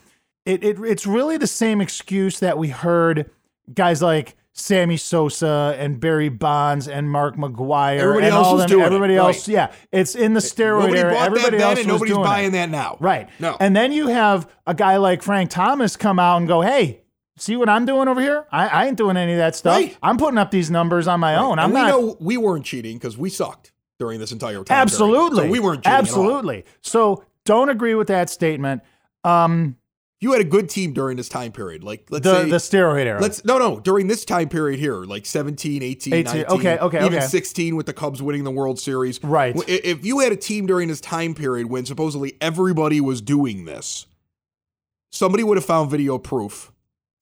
it, 0.45 0.63
it 0.63 0.79
it's 0.79 1.05
really 1.05 1.37
the 1.37 1.47
same 1.47 1.81
excuse 1.81 2.39
that 2.39 2.57
we 2.57 2.69
heard 2.69 3.29
guys 3.73 4.01
like 4.01 4.35
Sammy 4.53 4.95
Sosa 4.97 5.75
and 5.77 5.99
Barry 5.99 6.29
Bonds 6.29 6.87
and 6.87 7.11
Mark 7.11 7.35
McGwire 7.35 7.99
Everybody 7.99 8.27
and 8.27 8.35
else 8.35 8.47
all 8.47 8.57
them, 8.57 8.69
doing 8.69 8.83
it, 8.83 8.85
everybody 8.85 9.15
else 9.15 9.47
right. 9.47 9.53
yeah 9.53 9.73
it's 9.91 10.15
in 10.15 10.33
the 10.33 10.39
steroid 10.39 10.83
nobody 10.83 10.99
era 10.99 11.13
bought 11.13 11.25
everybody 11.27 11.57
that 11.57 11.57
then, 11.57 11.69
else 11.69 11.79
and 11.79 11.91
was 11.91 12.01
nobody's 12.01 12.17
buying 12.17 12.47
it. 12.49 12.51
that 12.51 12.69
now. 12.69 12.97
Right. 12.99 13.29
No. 13.39 13.57
And 13.59 13.75
then 13.75 13.91
you 13.91 14.07
have 14.07 14.49
a 14.65 14.73
guy 14.73 14.97
like 14.97 15.21
Frank 15.21 15.49
Thomas 15.49 15.97
come 15.97 16.19
out 16.19 16.37
and 16.37 16.47
go, 16.47 16.61
hey, 16.61 17.01
see 17.37 17.55
what 17.55 17.69
I'm 17.69 17.85
doing 17.85 18.07
over 18.07 18.21
here? 18.21 18.45
I, 18.51 18.67
I 18.67 18.85
ain't 18.87 18.97
doing 18.97 19.17
any 19.17 19.33
of 19.33 19.37
that 19.39 19.55
stuff. 19.55 19.75
Right. 19.75 19.97
I'm 20.01 20.17
putting 20.17 20.37
up 20.37 20.51
these 20.51 20.71
numbers 20.71 21.07
on 21.07 21.19
my 21.19 21.35
own. 21.35 21.59
I'm 21.59 21.65
and 21.65 21.73
we 21.73 21.81
not. 21.81 21.87
know 21.87 22.17
we 22.19 22.37
weren't 22.37 22.65
cheating 22.65 22.97
because 22.97 23.17
we 23.17 23.29
sucked 23.29 23.71
during 23.99 24.19
this 24.19 24.31
entire 24.31 24.63
time. 24.63 24.77
absolutely. 24.77 25.45
So 25.45 25.49
we 25.49 25.59
weren't 25.59 25.83
cheating. 25.83 25.97
Absolutely. 25.97 26.65
So 26.81 27.23
don't 27.45 27.69
agree 27.69 27.95
with 27.95 28.07
that 28.07 28.29
statement. 28.29 28.81
Um, 29.23 29.77
You 30.21 30.31
had 30.31 30.41
a 30.41 30.45
good 30.45 30.69
team 30.69 30.93
during 30.93 31.17
this 31.17 31.29
time 31.29 31.51
period. 31.51 31.83
Like 31.83 32.07
let's 32.09 32.23
the, 32.23 32.43
say 32.43 32.49
the 32.49 32.57
steroid 32.57 33.05
era. 33.05 33.21
let's 33.21 33.43
no 33.45 33.57
no 33.57 33.79
during 33.79 34.07
this 34.07 34.25
time 34.25 34.49
period 34.49 34.79
here, 34.79 34.95
like 35.03 35.25
17, 35.25 35.81
18, 35.83 36.13
18, 36.13 36.23
19, 36.23 36.57
okay, 36.57 36.77
okay, 36.79 37.05
even 37.05 37.19
okay. 37.19 37.25
16 37.25 37.75
with 37.75 37.85
the 37.85 37.93
Cubs 37.93 38.21
winning 38.21 38.43
the 38.43 38.51
World 38.51 38.79
Series. 38.79 39.23
Right. 39.23 39.55
If 39.67 40.05
you 40.05 40.19
had 40.19 40.31
a 40.31 40.37
team 40.37 40.65
during 40.65 40.87
this 40.87 41.01
time 41.01 41.33
period 41.35 41.67
when 41.67 41.85
supposedly 41.85 42.37
everybody 42.41 43.01
was 43.01 43.21
doing 43.21 43.65
this, 43.65 44.07
somebody 45.11 45.43
would 45.43 45.57
have 45.57 45.65
found 45.65 45.89
video 45.91 46.17
proof. 46.17 46.71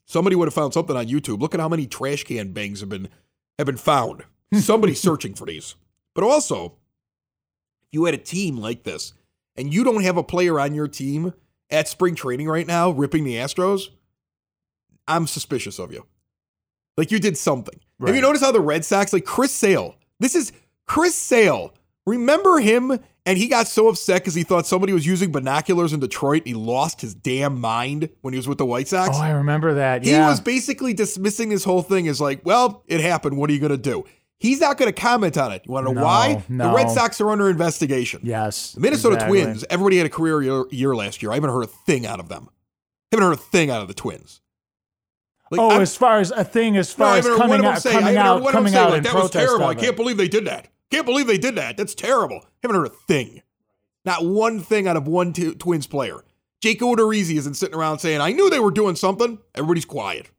Somebody 0.06 0.36
would 0.36 0.48
have 0.48 0.54
found 0.54 0.74
something 0.74 0.96
on 0.96 1.08
YouTube. 1.08 1.40
Look 1.40 1.54
at 1.54 1.60
how 1.60 1.70
many 1.70 1.88
trash 1.88 2.24
can 2.24 2.52
bangs 2.52 2.82
have 2.82 2.90
been 2.90 3.10
have 3.58 3.68
been 3.68 3.78
found. 3.78 4.24
Somebody's 4.54 5.02
searching 5.02 5.34
for 5.34 5.46
these. 5.46 5.76
But 6.14 6.24
also, 6.24 6.78
if 7.84 7.88
you 7.92 8.06
had 8.06 8.14
a 8.14 8.20
team 8.20 8.58
like 8.58 8.84
this 8.84 9.14
and 9.56 9.74
you 9.74 9.84
don't 9.84 10.04
have 10.04 10.18
a 10.18 10.24
player 10.24 10.60
on 10.60 10.74
your 10.74 10.88
team 10.88 11.34
at 11.70 11.88
spring 11.88 12.16
training 12.16 12.48
right 12.48 12.68
now 12.68 12.90
ripping 12.92 13.24
the 13.24 13.36
Astros, 13.36 13.90
I'm 15.08 15.28
suspicious 15.28 15.80
of 15.80 15.92
you. 15.92 16.06
Like 16.98 17.12
you 17.12 17.20
did 17.20 17.38
something. 17.38 17.80
Have 18.06 18.16
you 18.16 18.22
noticed 18.22 18.44
how 18.44 18.52
the 18.52 18.60
Red 18.60 18.84
Sox, 18.84 19.14
like 19.14 19.26
Chris 19.26 19.52
Sale, 19.52 19.96
this 20.20 20.36
is 20.36 20.52
Chris 20.86 21.16
Sale, 21.16 21.74
remember 22.06 22.60
him? 22.60 23.00
And 23.26 23.38
he 23.38 23.48
got 23.48 23.68
so 23.68 23.88
upset 23.88 24.22
because 24.22 24.34
he 24.36 24.44
thought 24.44 24.66
somebody 24.68 24.92
was 24.92 25.06
using 25.06 25.32
binoculars 25.32 25.94
in 25.94 26.02
Detroit. 26.02 26.42
And 26.42 26.48
he 26.48 26.54
lost 26.54 27.00
his 27.00 27.14
damn 27.16 27.62
mind 27.62 28.10
when 28.22 28.34
he 28.34 28.38
was 28.38 28.48
with 28.50 28.58
the 28.58 28.66
White 28.66 28.90
Sox. 28.90 29.16
Oh, 29.18 29.22
I 29.22 29.30
remember 29.32 29.76
that. 29.76 30.04
He 30.04 30.14
was 30.14 30.42
basically 30.42 30.94
dismissing 30.94 31.48
this 31.50 31.64
whole 31.64 31.82
thing 31.84 32.08
as 32.10 32.20
like, 32.20 32.42
well, 32.46 32.84
it 32.88 33.00
happened. 33.00 33.38
What 33.38 33.50
are 33.50 33.54
you 33.54 33.60
going 33.60 33.72
to 33.72 33.78
do? 33.78 34.04
He's 34.40 34.60
not 34.60 34.78
going 34.78 34.92
to 34.94 35.00
comment 35.02 35.38
on 35.38 35.54
it. 35.54 35.62
You 35.66 35.72
want 35.72 35.88
to 35.88 35.94
know 35.94 36.02
No, 36.02 36.06
why? 36.06 36.44
no. 36.50 36.68
The 36.70 36.76
Red 36.76 36.90
Sox 36.92 37.22
are 37.22 37.30
under 37.30 37.50
investigation. 37.50 38.20
yes. 38.24 38.74
The 38.74 38.82
Minnesota 38.82 39.16
exactly. 39.16 39.42
Twins, 39.44 39.66
everybody 39.70 39.98
had 39.98 40.06
a 40.06 40.10
career 40.10 40.42
year, 40.42 40.66
year 40.70 40.94
last 40.94 41.24
year. 41.24 41.32
I 41.32 41.36
haven't 41.36 41.52
heard 41.52 41.64
a 41.64 41.68
thing 41.68 42.06
out 42.06 42.20
of 42.20 42.28
them. 42.28 42.50
I 42.50 43.16
haven't 43.16 43.26
heard 43.28 43.34
a 43.36 43.42
thing 43.42 43.70
out 43.70 43.82
of 43.82 43.88
the 43.88 43.94
Twins. 43.94 44.42
Like, 45.50 45.62
oh, 45.62 45.70
I'm- 45.70 45.82
as 45.82 45.96
far 45.96 46.20
as 46.20 46.32
a 46.32 46.44
thing, 46.44 46.76
as 46.76 46.92
far 46.92 47.14
I 47.14 47.18
as 47.20 47.26
coming 47.26 47.64
out, 47.64 47.82
say, 47.82 47.92
coming 47.94 48.18
out, 48.18 48.42
one 48.42 48.54
of 48.54 48.64
them 48.66 48.74
coming 48.74 48.76
out 48.76 48.90
like, 48.90 49.04
that 49.04 49.14
was 49.14 49.32
terrible. 49.32 49.66
I 49.66 49.76
can't 49.76 49.96
believe 49.96 50.18
they 50.18 50.28
did 50.28 50.44
that. 50.48 50.68
Can't 50.94 51.06
believe 51.06 51.28
they 51.28 51.38
did 51.38 51.56
that. 51.56 51.76
That's 51.76 51.96
terrible. 51.96 52.46
Haven't 52.62 52.78
heard 52.78 52.88
a 52.88 52.90
thing. 52.90 53.42
Not 54.06 54.26
one 54.26 54.60
thing 54.60 54.88
out 54.88 54.96
of 54.98 55.08
one 55.08 55.34
t- 55.34 55.56
Twins 55.56 55.88
player. 55.88 56.24
Jake 56.62 56.82
Odorizzi 56.82 57.36
isn't 57.38 57.56
sitting 57.56 57.76
around 57.76 58.00
saying, 58.00 58.22
I 58.22 58.32
knew 58.32 58.50
they 58.50 58.60
were 58.60 58.72
doing 58.72 58.96
something. 58.96 59.40
Everybody's 59.56 59.86
quiet. 59.86 60.30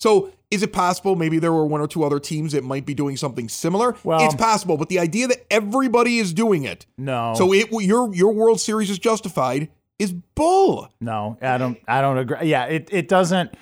So 0.00 0.32
is 0.50 0.62
it 0.64 0.72
possible 0.72 1.14
maybe 1.14 1.38
there 1.38 1.52
were 1.52 1.64
one 1.64 1.80
or 1.80 1.86
two 1.86 2.02
other 2.02 2.18
teams 2.18 2.52
that 2.52 2.64
might 2.64 2.84
be 2.84 2.92
doing 2.92 3.16
something 3.16 3.48
similar? 3.48 3.94
Well- 4.02 4.24
it's 4.24 4.34
um, 4.34 4.38
possible, 4.38 4.76
but 4.76 4.88
the 4.88 4.98
idea 4.98 5.28
that 5.28 5.46
everybody 5.50 6.18
is 6.18 6.32
doing 6.32 6.64
it, 6.64 6.86
No. 6.98 7.34
so 7.36 7.52
it 7.54 7.70
your 7.70 8.12
your 8.14 8.32
World 8.32 8.60
Series 8.60 8.90
is 8.90 8.98
justified, 8.98 9.68
is 10.00 10.12
bull. 10.12 10.88
No, 11.00 11.38
I 11.40 11.56
don't. 11.56 11.78
I 11.86 12.00
don't 12.00 12.18
agree. 12.18 12.48
Yeah, 12.48 12.64
it 12.64 12.88
it 12.90 13.06
doesn't. 13.08 13.54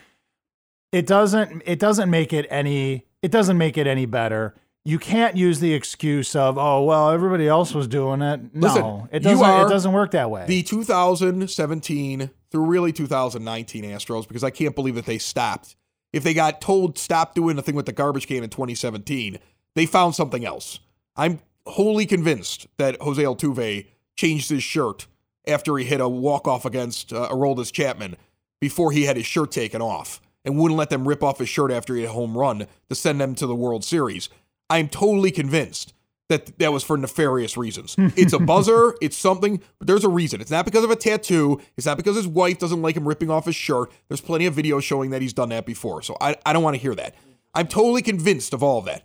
It 0.93 1.07
doesn't. 1.07 1.63
It 1.67 1.79
doesn't 1.79 2.09
make 2.11 2.33
it 2.33 2.47
any. 2.49 3.05
It 3.23 3.31
doesn't 3.31 3.59
make 3.59 3.77
it 3.77 3.87
any 3.87 4.07
better. 4.07 4.55
You 4.85 4.99
can't 4.99 5.37
use 5.37 5.61
the 5.61 5.75
excuse 5.75 6.35
of 6.35 6.57
oh 6.57 6.83
well 6.85 7.11
everybody 7.11 7.47
else 7.47 7.75
was 7.75 7.87
doing 7.87 8.23
it. 8.23 8.55
No, 8.55 8.67
Listen, 8.67 9.09
it 9.13 9.21
doesn't. 9.21 9.67
it 9.67 9.69
doesn't 9.69 9.93
work 9.93 10.13
that 10.13 10.31
way. 10.31 10.47
The 10.47 10.63
2017 10.63 12.31
through 12.51 12.65
really 12.65 12.93
2019 12.93 13.85
Astros, 13.85 14.27
because 14.27 14.43
I 14.43 14.51
can't 14.51 14.75
believe 14.75 14.95
that 14.95 15.07
they 15.07 15.19
stopped. 15.19 15.77
If 16.13 16.25
they 16.25 16.35
got 16.35 16.61
told 16.61 16.99
stop 16.99 17.35
doing 17.35 17.57
the 17.57 17.63
thing 17.63 17.77
with 17.77 17.87
the 17.87 17.93
garbage 17.93 18.27
can 18.27 18.43
in 18.43 18.51
2017, 18.51 19.39
they 19.75 19.87
found 19.87 20.15
something 20.15 20.45
else. 20.45 20.81
I'm 21.15 21.41
wholly 21.67 22.07
convinced 22.07 22.67
that 22.79 23.01
Jose 23.01 23.23
Altuve 23.23 23.87
changed 24.17 24.51
his 24.51 24.63
shirt 24.63 25.07
after 25.47 25.77
he 25.77 25.85
hit 25.85 26.01
a 26.01 26.09
walk 26.09 26.49
off 26.49 26.65
against 26.65 27.13
uh, 27.13 27.29
Aroldis 27.31 27.73
Chapman 27.73 28.17
before 28.61 28.93
he 28.93 29.05
had 29.05 29.17
his 29.17 29.27
shirt 29.27 29.53
taken 29.53 29.81
off 29.81 30.21
and 30.45 30.59
wouldn't 30.59 30.79
let 30.79 30.91
them 30.91 31.07
rip 31.07 31.23
off 31.23 31.39
his 31.39 31.49
shirt 31.49 31.71
after 31.71 31.95
he 31.95 32.03
hit 32.03 32.11
a 32.11 32.13
home 32.13 32.37
run 32.37 32.67
to 32.89 32.95
send 32.95 33.21
them 33.21 33.35
to 33.37 33.47
the 33.47 33.55
World 33.55 33.85
Series. 33.85 34.29
I'm 34.71 34.89
totally 34.89 35.31
convinced 35.31 35.93
that 36.29 36.59
that 36.61 36.73
was 36.73 36.85
for 36.85 36.97
nefarious 36.97 37.57
reasons. 37.57 37.97
It's 38.17 38.33
a 38.33 38.39
buzzer, 38.39 38.95
it's 39.03 39.17
something, 39.17 39.61
but 39.79 39.89
there's 39.89 40.05
a 40.05 40.09
reason. 40.09 40.41
It's 40.41 40.51
not 40.51 40.65
because 40.65 40.85
of 40.85 40.91
a 40.91 40.97
tattoo. 40.97 41.61
It's 41.77 41.87
not 41.87 41.97
because 41.97 42.17
his 42.17 42.29
wife 42.29 42.59
doesn't 42.59 42.81
like 42.81 42.97
him 42.97 43.07
ripping 43.07 43.31
off 43.31 43.47
his 43.47 43.57
shirt. 43.57 43.91
There's 44.09 44.21
plenty 44.21 44.47
of 44.47 44.55
videos 44.55 44.83
showing 44.83 45.11
that 45.11 45.21
he's 45.23 45.33
done 45.33 45.49
that 45.49 45.67
before. 45.67 46.03
So 46.03 46.17
I, 46.21 46.37
I 46.47 46.53
don't 46.53 46.63
want 46.63 46.77
to 46.77 46.81
hear 46.81 46.95
that. 46.95 47.17
I'm 47.53 47.67
totally 47.67 48.01
convinced 48.01 48.55
of 48.55 48.63
all 48.63 48.79
of 48.79 48.85
that. 48.85 49.05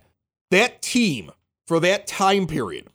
That 0.52 0.80
team 0.82 1.32
for 1.66 1.80
that 1.80 2.06
time 2.06 2.46
period 2.46 2.86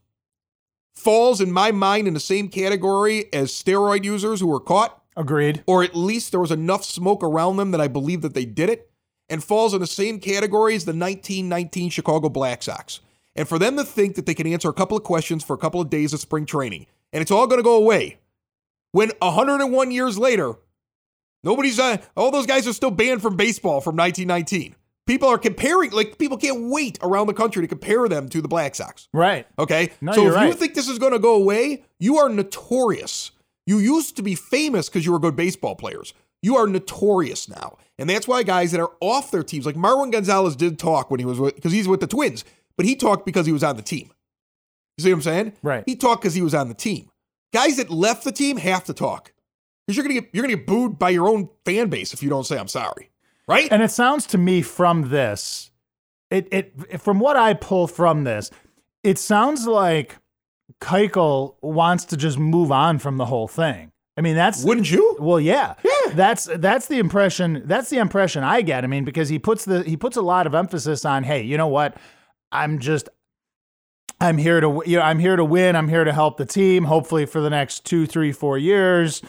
falls 0.95 1.41
in 1.41 1.51
my 1.51 1.71
mind 1.71 2.07
in 2.07 2.13
the 2.13 2.19
same 2.19 2.47
category 2.47 3.25
as 3.33 3.51
steroid 3.51 4.03
users 4.03 4.39
who 4.39 4.47
were 4.47 4.59
caught 4.59 5.01
Agreed. 5.17 5.63
or 5.67 5.83
at 5.83 5.95
least 5.95 6.31
there 6.31 6.39
was 6.39 6.51
enough 6.51 6.85
smoke 6.85 7.23
around 7.23 7.57
them 7.57 7.71
that 7.71 7.81
I 7.81 7.87
believe 7.87 8.21
that 8.21 8.33
they 8.33 8.45
did 8.45 8.69
it, 8.69 8.90
and 9.31 9.43
falls 9.43 9.73
in 9.73 9.79
the 9.79 9.87
same 9.87 10.19
category 10.19 10.75
as 10.75 10.85
the 10.85 10.91
1919 10.91 11.89
Chicago 11.89 12.29
Black 12.29 12.61
Sox. 12.61 12.99
And 13.35 13.47
for 13.47 13.57
them 13.57 13.77
to 13.77 13.83
think 13.83 14.15
that 14.15 14.25
they 14.25 14.33
can 14.33 14.45
answer 14.45 14.69
a 14.69 14.73
couple 14.73 14.97
of 14.97 15.03
questions 15.03 15.41
for 15.43 15.53
a 15.53 15.57
couple 15.57 15.79
of 15.79 15.89
days 15.89 16.13
of 16.13 16.19
spring 16.19 16.45
training, 16.45 16.85
and 17.13 17.21
it's 17.21 17.31
all 17.31 17.47
going 17.47 17.59
to 17.59 17.63
go 17.63 17.77
away, 17.77 18.19
when 18.91 19.09
101 19.21 19.91
years 19.91 20.19
later, 20.19 20.55
nobody's, 21.45 21.79
uh, 21.79 21.97
all 22.17 22.29
those 22.29 22.45
guys 22.45 22.67
are 22.67 22.73
still 22.73 22.91
banned 22.91 23.21
from 23.21 23.37
baseball 23.37 23.79
from 23.79 23.95
1919. 23.95 24.75
People 25.07 25.29
are 25.29 25.37
comparing, 25.37 25.91
like, 25.91 26.17
people 26.17 26.37
can't 26.37 26.69
wait 26.69 26.99
around 27.01 27.27
the 27.27 27.33
country 27.33 27.61
to 27.61 27.67
compare 27.67 28.07
them 28.09 28.27
to 28.29 28.41
the 28.41 28.47
Black 28.49 28.75
Sox. 28.75 29.07
Right. 29.13 29.47
Okay. 29.57 29.91
No, 30.01 30.11
so 30.11 30.27
if 30.27 30.47
you 30.47 30.53
think 30.53 30.73
this 30.73 30.89
is 30.89 30.99
going 30.99 31.13
to 31.13 31.19
go 31.19 31.35
away, 31.35 31.85
you 31.99 32.17
are 32.17 32.29
notorious. 32.29 33.31
You 33.65 33.79
used 33.79 34.17
to 34.17 34.23
be 34.23 34.35
famous 34.35 34.89
because 34.89 35.05
you 35.05 35.13
were 35.13 35.19
good 35.19 35.35
baseball 35.35 35.75
players. 35.75 36.13
You 36.41 36.57
are 36.57 36.67
notorious 36.67 37.47
now. 37.47 37.77
And 37.97 38.09
that's 38.09 38.27
why 38.27 38.43
guys 38.43 38.71
that 38.71 38.81
are 38.81 38.91
off 38.99 39.31
their 39.31 39.43
teams, 39.43 39.65
like 39.65 39.75
Marwin 39.75 40.11
Gonzalez 40.11 40.55
did 40.55 40.79
talk 40.79 41.11
when 41.11 41.19
he 41.19 41.25
was 41.25 41.39
with, 41.39 41.55
because 41.55 41.71
he's 41.71 41.87
with 41.87 41.99
the 41.99 42.07
Twins, 42.07 42.43
but 42.77 42.85
he 42.85 42.95
talked 42.95 43.25
because 43.25 43.45
he 43.45 43.51
was 43.51 43.63
on 43.63 43.75
the 43.75 43.83
team. 43.83 44.11
You 44.97 45.03
see 45.03 45.09
what 45.11 45.17
I'm 45.17 45.21
saying? 45.21 45.53
Right. 45.61 45.83
He 45.85 45.95
talked 45.95 46.21
because 46.21 46.33
he 46.33 46.41
was 46.41 46.55
on 46.55 46.67
the 46.67 46.73
team. 46.73 47.09
Guys 47.53 47.77
that 47.77 47.89
left 47.89 48.23
the 48.23 48.31
team 48.31 48.57
have 48.57 48.83
to 48.85 48.93
talk. 48.93 49.33
Because 49.85 49.97
you're 49.97 50.03
gonna 50.03 50.21
get 50.21 50.29
you're 50.33 50.43
gonna 50.43 50.55
get 50.55 50.67
booed 50.67 50.97
by 50.97 51.09
your 51.09 51.27
own 51.27 51.49
fan 51.65 51.89
base 51.89 52.13
if 52.13 52.23
you 52.23 52.29
don't 52.29 52.45
say 52.45 52.57
I'm 52.57 52.67
sorry. 52.67 53.09
Right? 53.47 53.71
And 53.71 53.81
it 53.81 53.91
sounds 53.91 54.25
to 54.27 54.37
me 54.37 54.61
from 54.61 55.09
this, 55.09 55.71
it 56.29 56.47
it 56.51 57.01
from 57.01 57.19
what 57.19 57.35
I 57.35 57.53
pull 57.53 57.87
from 57.87 58.23
this, 58.23 58.51
it 59.03 59.17
sounds 59.17 59.67
like 59.67 60.17
Keuchel 60.79 61.55
wants 61.61 62.05
to 62.05 62.17
just 62.17 62.37
move 62.37 62.71
on 62.71 62.99
from 62.99 63.17
the 63.17 63.25
whole 63.25 63.47
thing. 63.47 63.90
I 64.17 64.21
mean, 64.21 64.35
that's 64.35 64.63
Wouldn't 64.63 64.91
you? 64.91 65.15
Well, 65.19 65.39
yeah. 65.39 65.75
Yeah. 65.83 66.13
That's 66.13 66.45
that's 66.45 66.87
the 66.87 66.99
impression 66.99 67.63
that's 67.65 67.89
the 67.89 67.97
impression 67.97 68.43
I 68.43 68.61
get. 68.61 68.83
I 68.83 68.87
mean, 68.87 69.05
because 69.05 69.29
he 69.29 69.39
puts 69.39 69.65
the 69.65 69.83
he 69.83 69.95
puts 69.95 70.17
a 70.17 70.21
lot 70.21 70.45
of 70.47 70.53
emphasis 70.53 71.05
on, 71.05 71.23
hey, 71.23 71.41
you 71.43 71.57
know 71.57 71.67
what? 71.67 71.95
I'm 72.51 72.79
just 72.79 73.07
I'm 74.19 74.37
here 74.37 74.59
to 74.59 74.83
you 74.85 74.97
know, 74.97 75.03
I'm 75.03 75.19
here 75.19 75.35
to 75.35 75.45
win. 75.45 75.75
I'm 75.75 75.87
here 75.87 76.03
to 76.03 76.11
help 76.13 76.37
the 76.37 76.45
team, 76.45 76.83
hopefully 76.83 77.25
for 77.25 77.41
the 77.41 77.49
next 77.49 77.85
two, 77.85 78.05
three, 78.05 78.31
four 78.31 78.57
years. 78.57 79.21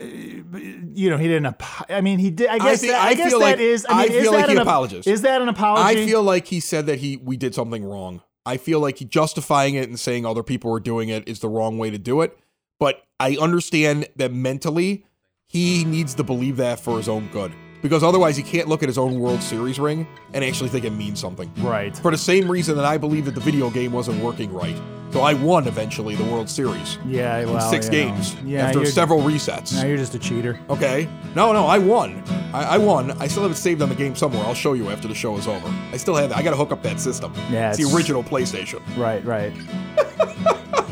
You 0.00 1.10
know, 1.10 1.16
he 1.16 1.26
didn't. 1.26 1.56
I 1.90 2.00
mean, 2.02 2.20
he 2.20 2.30
did. 2.30 2.48
I 2.48 2.58
guess. 2.58 2.80
think- 2.80 2.92
that, 2.92 3.02
I, 3.04 3.08
I 3.08 3.14
guess 3.14 3.30
feel 3.30 3.40
that 3.40 3.44
like- 3.44 3.58
is. 3.58 3.84
I 3.86 3.92
I 3.92 4.02
mean, 4.04 4.12
is 4.12 4.22
feel 4.22 4.32
like 4.32 4.46
he 4.46 4.52
an, 4.52 4.58
apologized. 4.58 5.08
Is 5.08 5.22
that 5.22 5.42
an 5.42 5.48
apology? 5.48 6.00
I 6.00 6.06
feel 6.06 6.22
like 6.22 6.46
he 6.46 6.60
said 6.60 6.86
that 6.86 7.00
he 7.00 7.16
we 7.16 7.36
did 7.36 7.54
something 7.54 7.84
wrong. 7.84 8.22
I 8.46 8.56
feel 8.56 8.80
like 8.80 8.98
he 8.98 9.04
justifying 9.04 9.74
it 9.74 9.88
and 9.88 9.98
saying 9.98 10.24
other 10.24 10.42
people 10.42 10.70
were 10.70 10.80
doing 10.80 11.08
it 11.08 11.26
is 11.28 11.40
the 11.40 11.48
wrong 11.48 11.78
way 11.78 11.90
to 11.90 11.98
do 11.98 12.20
it. 12.22 12.36
But 12.82 13.04
I 13.20 13.36
understand 13.40 14.08
that 14.16 14.32
mentally 14.32 15.04
he 15.46 15.84
needs 15.84 16.14
to 16.14 16.24
believe 16.24 16.56
that 16.56 16.80
for 16.80 16.96
his 16.96 17.08
own 17.08 17.28
good. 17.28 17.52
Because 17.80 18.02
otherwise 18.02 18.36
he 18.36 18.42
can't 18.42 18.66
look 18.66 18.82
at 18.82 18.88
his 18.88 18.98
own 18.98 19.20
World 19.20 19.40
Series 19.40 19.78
ring 19.78 20.04
and 20.34 20.44
actually 20.44 20.68
think 20.68 20.84
it 20.84 20.90
means 20.90 21.20
something. 21.20 21.48
right. 21.58 21.96
For 21.96 22.10
the 22.10 22.18
same 22.18 22.50
reason 22.50 22.74
that 22.74 22.84
I 22.84 22.98
believe 22.98 23.26
that 23.26 23.36
the 23.36 23.40
video 23.40 23.70
game 23.70 23.92
wasn't 23.92 24.20
working 24.20 24.52
right. 24.52 24.76
So 25.12 25.20
I 25.20 25.32
won 25.34 25.68
eventually 25.68 26.16
the 26.16 26.24
World 26.24 26.50
Series. 26.50 26.98
Yeah. 27.06 27.38
in 27.38 27.52
Well, 27.52 27.70
six 27.70 27.86
you 27.86 27.92
know. 27.92 27.98
games 28.14 28.34
Yeah. 28.44 28.66
after 28.66 28.84
several 28.84 29.20
resets. 29.20 29.74
Now 29.80 29.86
you're 29.86 29.96
just 29.96 30.16
a 30.16 30.18
cheater. 30.18 30.58
Okay. 30.68 31.08
No, 31.36 31.52
no, 31.52 31.66
I 31.66 31.78
won. 31.78 32.20
I, 32.52 32.64
I 32.64 32.78
won. 32.78 33.12
I 33.12 33.28
still 33.28 33.44
have 33.44 33.52
it 33.52 33.56
saved 33.58 33.80
on 33.82 33.90
the 33.90 33.94
game 33.94 34.16
somewhere. 34.16 34.42
I'll 34.44 34.54
show 34.54 34.72
you 34.72 34.90
after 34.90 35.06
the 35.06 35.14
show 35.14 35.36
is 35.38 35.46
over. 35.46 35.72
I 35.92 35.98
still 35.98 36.16
have 36.16 36.30
that. 36.30 36.38
I 36.38 36.42
got 36.42 36.50
to 36.50 36.56
hook 36.56 36.72
up 36.72 36.82
that 36.82 36.98
system. 36.98 37.32
Yeah, 37.48 37.70
it's 37.70 37.78
the 37.78 37.94
original 37.96 38.24
PlayStation. 38.24 38.80
Right. 38.96 39.24
Right. 39.24 39.52